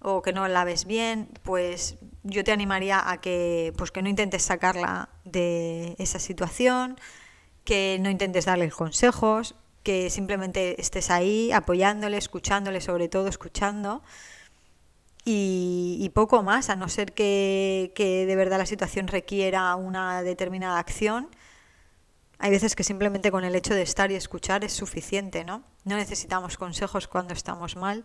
o 0.00 0.22
que 0.22 0.32
no 0.32 0.46
la 0.48 0.64
ves 0.64 0.84
bien, 0.86 1.28
pues 1.42 1.96
yo 2.22 2.44
te 2.44 2.52
animaría 2.52 3.10
a 3.10 3.20
que 3.20 3.72
pues 3.76 3.90
que 3.90 4.02
no 4.02 4.08
intentes 4.08 4.42
sacarla 4.42 5.08
de 5.24 5.96
esa 5.98 6.18
situación, 6.20 6.98
que 7.64 7.98
no 8.00 8.08
intentes 8.08 8.44
darle 8.44 8.70
consejos, 8.70 9.56
que 9.86 10.10
simplemente 10.10 10.80
estés 10.80 11.10
ahí 11.10 11.52
apoyándole, 11.52 12.16
escuchándole, 12.16 12.80
sobre 12.80 13.08
todo 13.08 13.28
escuchando. 13.28 14.02
Y, 15.24 16.10
poco 16.12 16.42
más, 16.42 16.70
a 16.70 16.76
no 16.76 16.88
ser 16.88 17.12
que, 17.12 17.92
que, 17.94 18.26
de 18.26 18.34
verdad 18.34 18.58
la 18.58 18.66
situación 18.66 19.06
requiera 19.06 19.76
una 19.76 20.24
determinada 20.24 20.80
acción. 20.80 21.28
Hay 22.40 22.50
veces 22.50 22.74
que 22.74 22.82
simplemente 22.82 23.30
con 23.30 23.44
el 23.44 23.54
hecho 23.54 23.74
de 23.74 23.82
estar 23.82 24.10
y 24.10 24.16
escuchar 24.16 24.64
es 24.64 24.72
suficiente, 24.72 25.44
¿no? 25.44 25.62
No 25.84 25.94
necesitamos 25.94 26.56
consejos 26.56 27.06
cuando 27.06 27.32
estamos 27.32 27.76
mal. 27.76 28.02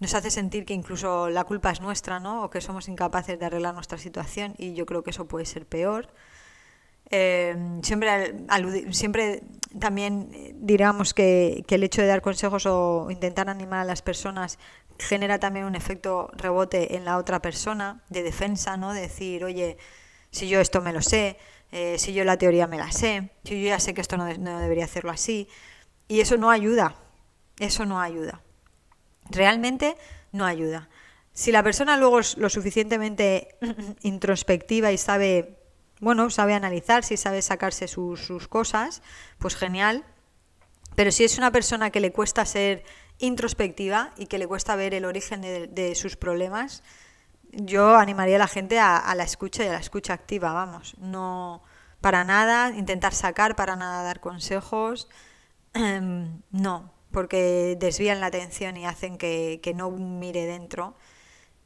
Nos 0.00 0.14
hace 0.14 0.32
sentir 0.32 0.64
que 0.64 0.74
incluso 0.74 1.30
la 1.30 1.44
culpa 1.44 1.70
es 1.70 1.80
nuestra, 1.80 2.18
¿no? 2.18 2.42
O 2.42 2.50
que 2.50 2.60
somos 2.60 2.88
incapaces 2.88 3.38
de 3.38 3.46
arreglar 3.46 3.74
nuestra 3.74 3.98
situación 3.98 4.56
y 4.58 4.74
yo 4.74 4.84
creo 4.84 5.04
que 5.04 5.10
eso 5.10 5.28
puede 5.28 5.46
ser 5.46 5.64
peor. 5.64 6.08
Eh, 7.16 7.56
siempre, 7.82 8.34
siempre 8.90 9.44
también 9.78 10.30
eh, 10.34 10.52
diríamos 10.56 11.14
que, 11.14 11.62
que, 11.68 11.76
el 11.76 11.84
hecho 11.84 12.02
de 12.02 12.08
dar 12.08 12.22
consejos 12.22 12.66
o 12.66 13.06
intentar 13.08 13.48
animar 13.48 13.78
a 13.78 13.84
las 13.84 14.02
personas 14.02 14.58
genera 14.98 15.38
también 15.38 15.64
un 15.64 15.76
efecto 15.76 16.28
rebote 16.32 16.96
en 16.96 17.04
la 17.04 17.16
otra 17.16 17.40
persona 17.40 18.02
de 18.08 18.24
defensa, 18.24 18.76
¿no? 18.76 18.92
De 18.92 19.02
decir, 19.02 19.44
oye, 19.44 19.78
si 20.32 20.48
yo 20.48 20.58
esto 20.60 20.80
me 20.80 20.92
lo 20.92 21.02
sé, 21.02 21.36
eh, 21.70 22.00
si 22.00 22.14
yo 22.14 22.24
la 22.24 22.36
teoría 22.36 22.66
me 22.66 22.78
la 22.78 22.90
sé, 22.90 23.30
si 23.44 23.62
yo 23.62 23.68
ya 23.68 23.78
sé 23.78 23.94
que 23.94 24.00
esto 24.00 24.16
no, 24.16 24.26
no 24.36 24.58
debería 24.58 24.84
hacerlo 24.84 25.12
así. 25.12 25.46
Y 26.08 26.18
eso 26.18 26.36
no 26.36 26.50
ayuda, 26.50 26.96
eso 27.60 27.86
no 27.86 28.00
ayuda. 28.00 28.42
Realmente 29.30 29.96
no 30.32 30.46
ayuda. 30.46 30.88
Si 31.32 31.52
la 31.52 31.62
persona 31.62 31.96
luego 31.96 32.18
es 32.18 32.36
lo 32.38 32.50
suficientemente 32.50 33.54
introspectiva 34.02 34.90
y 34.90 34.98
sabe 34.98 35.63
bueno, 36.00 36.30
sabe 36.30 36.54
analizar, 36.54 37.04
si 37.04 37.16
sabe 37.16 37.42
sacarse 37.42 37.88
sus, 37.88 38.48
cosas, 38.48 39.02
pues 39.38 39.56
genial. 39.56 40.04
Pero 40.94 41.10
si 41.10 41.24
es 41.24 41.38
una 41.38 41.50
persona 41.50 41.90
que 41.90 42.00
le 42.00 42.12
cuesta 42.12 42.44
ser 42.44 42.84
introspectiva 43.18 44.12
y 44.16 44.26
que 44.26 44.38
le 44.38 44.46
cuesta 44.46 44.76
ver 44.76 44.94
el 44.94 45.04
origen 45.04 45.40
de, 45.40 45.94
sus 45.94 46.16
problemas, 46.16 46.82
yo 47.50 47.96
animaría 47.96 48.36
a 48.36 48.40
la 48.40 48.48
gente 48.48 48.78
a, 48.78 49.14
la 49.14 49.24
escucha 49.24 49.64
y 49.64 49.68
a 49.68 49.72
la 49.72 49.78
escucha 49.78 50.12
activa, 50.12 50.52
vamos. 50.52 50.94
No 50.98 51.62
para 52.00 52.22
nada 52.22 52.70
intentar 52.70 53.14
sacar, 53.14 53.56
para 53.56 53.76
nada 53.76 54.02
dar 54.02 54.20
consejos. 54.20 55.08
no, 56.50 56.92
porque 57.10 57.76
desvían 57.78 58.20
la 58.20 58.26
atención 58.26 58.76
y 58.76 58.84
hacen 58.84 59.16
que, 59.16 59.60
que 59.62 59.72
no 59.74 59.90
mire 59.90 60.46
dentro 60.46 60.94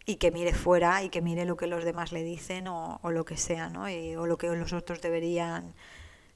y 0.09 0.17
que 0.17 0.31
mire 0.31 0.55
fuera 0.55 1.03
y 1.03 1.11
que 1.11 1.21
mire 1.21 1.45
lo 1.45 1.59
que 1.59 1.67
los 1.67 1.85
demás 1.85 2.13
le 2.13 2.23
dicen 2.23 2.67
o, 2.67 2.99
lo 3.05 3.27
que 3.27 3.37
sea, 3.37 3.69
¿no? 3.69 3.83
o 3.83 4.27
lo 4.27 4.39
que 4.39 4.49
los 4.49 4.73
otros 4.73 5.03
deberían 5.03 5.75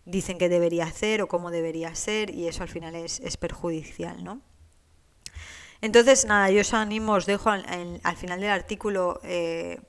dicen 0.05 0.37
que 0.37 0.51
debería 0.51 0.85
hacer 0.85 1.23
o 1.23 1.27
cómo 1.27 1.51
debería 1.51 1.95
ser 1.95 2.29
y 2.29 2.49
eso 2.49 2.63
al 2.65 2.69
final 2.69 2.95
es, 2.95 3.21
es 3.21 3.39
perjudicial, 3.39 4.23
¿no? 4.25 4.43
Entonces, 5.81 6.27
nada, 6.27 6.51
yo 6.51 6.61
os 6.61 6.75
animo, 6.75 7.15
os 7.15 7.25
dejo 7.25 7.49
al, 7.49 8.17
final 8.17 8.41
del 8.43 8.51
artículo, 8.51 9.21
eh, 9.25 9.81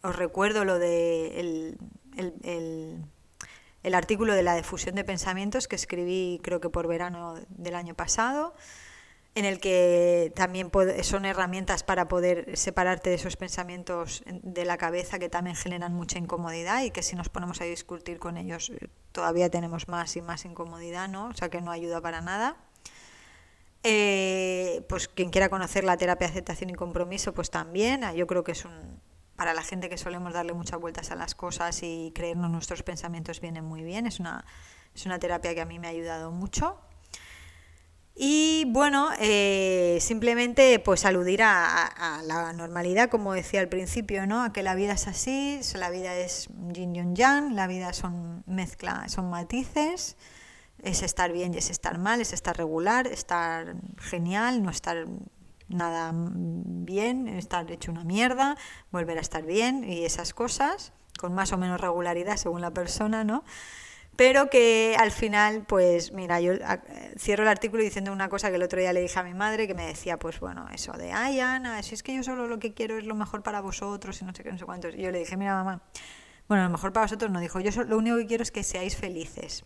os 0.00 0.16
recuerdo 0.16 0.64
lo 0.64 0.78
de 0.78 1.38
el, 1.38 1.78
el, 2.16 3.04
el 3.82 3.94
artículo 3.94 4.32
de 4.32 4.42
la 4.42 4.56
difusión 4.56 4.94
de 4.94 5.04
pensamientos 5.04 5.68
que 5.68 5.76
escribí 5.76 6.40
creo 6.42 6.62
que 6.62 6.70
por 6.70 6.88
verano 6.88 7.34
del 7.50 7.74
año 7.74 7.94
pasado 7.94 8.54
en 9.38 9.44
el 9.44 9.60
que 9.60 10.32
también 10.34 10.70
son 11.02 11.24
herramientas 11.24 11.82
para 11.84 12.08
poder 12.08 12.56
separarte 12.56 13.10
de 13.10 13.16
esos 13.16 13.36
pensamientos 13.36 14.22
de 14.26 14.64
la 14.64 14.76
cabeza 14.78 15.18
que 15.18 15.28
también 15.28 15.54
generan 15.54 15.94
mucha 15.94 16.18
incomodidad 16.18 16.82
y 16.82 16.90
que 16.90 17.02
si 17.02 17.14
nos 17.14 17.28
ponemos 17.28 17.60
a 17.60 17.64
discutir 17.64 18.18
con 18.18 18.36
ellos 18.36 18.70
eh, 18.70 18.88
todavía 19.12 19.48
tenemos 19.48 19.88
más 19.88 20.16
y 20.16 20.22
más 20.22 20.44
incomodidad, 20.44 21.08
¿no? 21.08 21.28
O 21.28 21.34
sea 21.34 21.48
que 21.48 21.60
no 21.60 21.70
ayuda 21.70 22.00
para 22.00 22.20
nada. 22.20 22.56
Eh, 23.84 24.84
pues 24.88 25.06
quien 25.06 25.30
quiera 25.30 25.48
conocer 25.48 25.84
la 25.84 25.96
terapia 25.96 26.26
de 26.26 26.32
aceptación 26.32 26.70
y 26.70 26.74
compromiso, 26.74 27.32
pues 27.32 27.50
también. 27.50 28.02
Yo 28.16 28.26
creo 28.26 28.42
que 28.42 28.52
es 28.52 28.64
un 28.64 29.00
para 29.36 29.54
la 29.54 29.62
gente 29.62 29.88
que 29.88 29.96
solemos 29.96 30.32
darle 30.32 30.52
muchas 30.52 30.80
vueltas 30.80 31.12
a 31.12 31.14
las 31.14 31.36
cosas 31.36 31.84
y 31.84 32.10
creernos 32.12 32.50
nuestros 32.50 32.82
pensamientos 32.82 33.40
viene 33.40 33.62
muy 33.62 33.84
bien. 33.84 34.04
Es 34.08 34.18
una, 34.18 34.44
es 34.96 35.06
una 35.06 35.20
terapia 35.20 35.54
que 35.54 35.60
a 35.60 35.64
mí 35.64 35.78
me 35.78 35.86
ha 35.86 35.90
ayudado 35.90 36.32
mucho. 36.32 36.80
Y 38.20 38.64
bueno, 38.66 39.10
eh, 39.20 39.98
simplemente 40.00 40.80
pues 40.80 41.04
aludir 41.04 41.40
a, 41.44 42.20
la 42.24 42.52
normalidad, 42.52 43.10
como 43.10 43.32
decía 43.32 43.60
al 43.60 43.68
principio, 43.68 44.26
¿no? 44.26 44.42
A 44.42 44.52
que 44.52 44.64
la 44.64 44.74
vida 44.74 44.94
es 44.94 45.06
así, 45.06 45.60
la 45.74 45.88
vida 45.88 46.16
es 46.16 46.48
yin 46.72 46.96
y 46.96 47.14
yang, 47.14 47.54
la 47.54 47.68
vida 47.68 47.92
son 47.92 48.42
mezcla, 48.46 49.08
son 49.08 49.30
matices, 49.30 50.16
es 50.82 51.02
estar 51.04 51.30
bien 51.30 51.54
y 51.54 51.58
es 51.58 51.70
estar 51.70 51.98
mal, 51.98 52.20
es 52.20 52.32
estar 52.32 52.56
regular, 52.56 53.06
estar 53.06 53.76
genial, 53.98 54.64
no 54.64 54.70
estar 54.70 55.06
nada 55.68 56.12
bien, 56.12 57.28
estar 57.28 57.70
hecho 57.70 57.92
una 57.92 58.02
mierda, 58.02 58.56
volver 58.90 59.18
a 59.18 59.20
estar 59.20 59.44
bien 59.44 59.84
y 59.84 60.04
esas 60.04 60.34
cosas, 60.34 60.92
con 61.20 61.36
más 61.36 61.52
o 61.52 61.56
menos 61.56 61.80
regularidad 61.80 62.36
según 62.36 62.62
la 62.62 62.72
persona, 62.72 63.22
¿no? 63.22 63.44
Pero 64.18 64.50
que 64.50 64.96
al 64.98 65.12
final, 65.12 65.64
pues 65.64 66.10
mira, 66.10 66.40
yo 66.40 66.54
cierro 67.16 67.44
el 67.44 67.48
artículo 67.48 67.84
diciendo 67.84 68.12
una 68.12 68.28
cosa 68.28 68.50
que 68.50 68.56
el 68.56 68.64
otro 68.64 68.80
día 68.80 68.92
le 68.92 69.00
dije 69.00 69.16
a 69.16 69.22
mi 69.22 69.32
madre, 69.32 69.68
que 69.68 69.74
me 69.74 69.86
decía, 69.86 70.18
pues 70.18 70.40
bueno, 70.40 70.66
eso 70.74 70.90
de, 70.94 71.12
ay 71.12 71.38
Ana, 71.38 71.80
si 71.84 71.94
es 71.94 72.02
que 72.02 72.16
yo 72.16 72.24
solo 72.24 72.48
lo 72.48 72.58
que 72.58 72.74
quiero 72.74 72.98
es 72.98 73.04
lo 73.04 73.14
mejor 73.14 73.44
para 73.44 73.60
vosotros 73.60 74.20
y 74.20 74.24
no 74.24 74.34
sé 74.34 74.42
qué, 74.42 74.50
no 74.50 74.58
sé 74.58 74.64
cuántos. 74.64 74.96
Y 74.96 75.02
yo 75.02 75.12
le 75.12 75.20
dije, 75.20 75.36
mira 75.36 75.54
mamá, 75.54 75.82
bueno, 76.48 76.64
lo 76.64 76.70
mejor 76.70 76.92
para 76.92 77.04
vosotros 77.04 77.30
no, 77.30 77.38
dijo, 77.38 77.60
yo 77.60 77.70
lo 77.84 77.96
único 77.96 78.16
que 78.16 78.26
quiero 78.26 78.42
es 78.42 78.50
que 78.50 78.64
seáis 78.64 78.96
felices. 78.96 79.64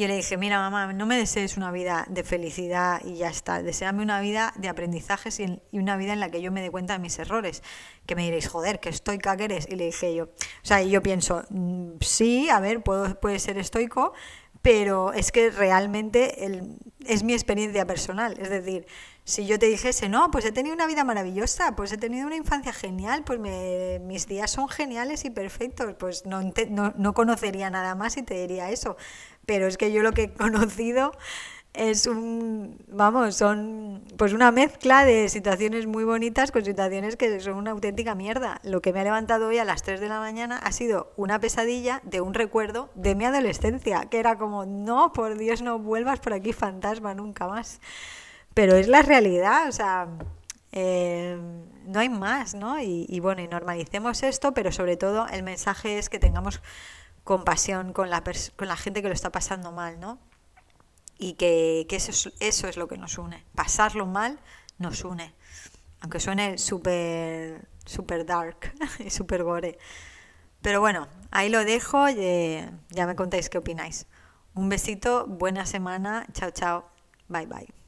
Yo 0.00 0.08
le 0.08 0.16
dije, 0.16 0.38
mira 0.38 0.58
mamá, 0.58 0.94
no 0.94 1.04
me 1.04 1.18
desees 1.18 1.58
una 1.58 1.70
vida 1.70 2.06
de 2.08 2.24
felicidad 2.24 3.02
y 3.04 3.16
ya 3.16 3.28
está, 3.28 3.62
deseame 3.62 4.02
una 4.02 4.18
vida 4.22 4.54
de 4.56 4.70
aprendizajes 4.70 5.38
y, 5.40 5.60
una 5.72 5.98
vida 5.98 6.14
en 6.14 6.20
la 6.20 6.30
que 6.30 6.40
yo 6.40 6.50
me 6.50 6.62
dé 6.62 6.70
cuenta 6.70 6.94
de 6.94 7.00
mis 7.00 7.18
errores. 7.18 7.62
Que 8.06 8.16
me 8.16 8.22
diréis, 8.22 8.48
joder, 8.48 8.80
que 8.80 8.88
estoica 8.88 9.36
que 9.36 9.44
eres. 9.44 9.68
Y 9.68 9.76
le 9.76 9.84
dije 9.84 10.14
yo, 10.14 10.24
o 10.24 10.28
sea, 10.62 10.82
y 10.82 10.88
yo 10.88 11.02
pienso, 11.02 11.44
mm, 11.50 11.98
sí, 12.00 12.48
a 12.48 12.60
ver, 12.60 12.82
puedo, 12.82 13.20
puede 13.20 13.38
ser 13.38 13.58
estoico, 13.58 14.14
pero 14.62 15.12
es 15.12 15.32
que 15.32 15.50
realmente 15.50 16.46
el, 16.46 16.78
es 17.06 17.22
mi 17.22 17.34
experiencia 17.34 17.86
personal. 17.86 18.38
Es 18.40 18.48
decir, 18.48 18.86
si 19.24 19.46
yo 19.46 19.58
te 19.58 19.66
dijese, 19.66 20.08
no, 20.08 20.30
pues 20.30 20.46
he 20.46 20.52
tenido 20.52 20.74
una 20.74 20.86
vida 20.86 21.04
maravillosa, 21.04 21.76
pues 21.76 21.92
he 21.92 21.98
tenido 21.98 22.26
una 22.26 22.36
infancia 22.36 22.72
genial, 22.72 23.22
pues 23.22 23.38
mis 24.00 24.26
días 24.26 24.50
son 24.50 24.68
geniales 24.68 25.26
y 25.26 25.30
perfectos, 25.30 25.94
pues 25.98 26.24
no, 26.24 26.40
no, 26.70 26.94
no, 26.96 27.14
conocería 27.14 27.68
nada 27.68 27.94
más 27.94 28.16
y 28.16 28.22
te 28.22 28.34
diría 28.34 28.70
eso 28.70 28.96
pero 29.50 29.66
es 29.66 29.76
que 29.76 29.90
yo 29.90 30.04
lo 30.04 30.12
que 30.12 30.22
he 30.22 30.32
conocido 30.32 31.10
es 31.74 32.06
un, 32.06 32.78
vamos, 32.86 33.34
son 33.34 34.04
pues 34.16 34.32
una 34.32 34.52
mezcla 34.52 35.04
de 35.04 35.28
situaciones 35.28 35.88
muy 35.88 36.04
bonitas 36.04 36.52
con 36.52 36.64
situaciones 36.64 37.16
que 37.16 37.40
son 37.40 37.54
una 37.54 37.72
auténtica 37.72 38.14
mierda. 38.14 38.60
Lo 38.62 38.80
que 38.80 38.92
me 38.92 39.00
ha 39.00 39.02
levantado 39.02 39.48
hoy 39.48 39.58
a 39.58 39.64
las 39.64 39.82
3 39.82 39.98
de 39.98 40.08
la 40.08 40.20
mañana 40.20 40.56
ha 40.58 40.70
sido 40.70 41.12
una 41.16 41.40
pesadilla 41.40 42.00
de 42.04 42.20
un 42.20 42.34
recuerdo 42.34 42.90
de 42.94 43.16
mi 43.16 43.24
adolescencia, 43.24 44.04
que 44.08 44.20
era 44.20 44.38
como, 44.38 44.66
no, 44.66 45.12
por 45.12 45.36
Dios, 45.36 45.62
no 45.62 45.80
vuelvas 45.80 46.20
por 46.20 46.32
aquí 46.32 46.52
fantasma 46.52 47.12
nunca 47.14 47.48
más. 47.48 47.80
Pero 48.54 48.76
es 48.76 48.86
la 48.86 49.02
realidad, 49.02 49.68
o 49.68 49.72
sea, 49.72 50.06
eh, 50.70 51.36
no 51.86 51.98
hay 51.98 52.08
más, 52.08 52.54
¿no? 52.54 52.80
Y, 52.80 53.04
y 53.08 53.18
bueno, 53.18 53.42
y 53.42 53.48
normalicemos 53.48 54.22
esto, 54.22 54.54
pero 54.54 54.70
sobre 54.70 54.96
todo 54.96 55.26
el 55.26 55.42
mensaje 55.42 55.98
es 55.98 56.08
que 56.08 56.20
tengamos 56.20 56.62
compasión 57.30 57.92
con 57.92 58.10
la, 58.10 58.24
con 58.56 58.66
la 58.66 58.76
gente 58.76 59.02
que 59.02 59.06
lo 59.06 59.14
está 59.14 59.30
pasando 59.30 59.70
mal, 59.70 60.00
¿no? 60.00 60.18
Y 61.16 61.34
que, 61.34 61.86
eso, 61.88 62.10
es, 62.10 62.32
eso 62.40 62.66
es 62.66 62.76
lo 62.76 62.88
que 62.88 62.98
nos 62.98 63.18
une. 63.18 63.44
Pasarlo 63.54 64.04
mal 64.04 64.40
nos 64.78 65.04
une. 65.04 65.32
Aunque 66.00 66.18
suene 66.18 66.58
súper 66.58 67.68
super 67.86 68.26
dark 68.26 68.74
y 68.98 69.10
súper 69.10 69.44
gore. 69.44 69.78
Pero 70.60 70.80
bueno, 70.80 71.06
ahí 71.30 71.50
lo 71.50 71.64
dejo 71.64 72.08
y 72.08 72.16
ya 72.88 73.06
me 73.06 73.14
contáis 73.14 73.48
qué 73.48 73.58
opináis. 73.58 74.06
Un 74.54 74.68
besito, 74.68 75.28
buena 75.28 75.66
semana, 75.66 76.26
chao 76.32 76.50
chao, 76.50 76.90
bye 77.28 77.46
bye. 77.46 77.79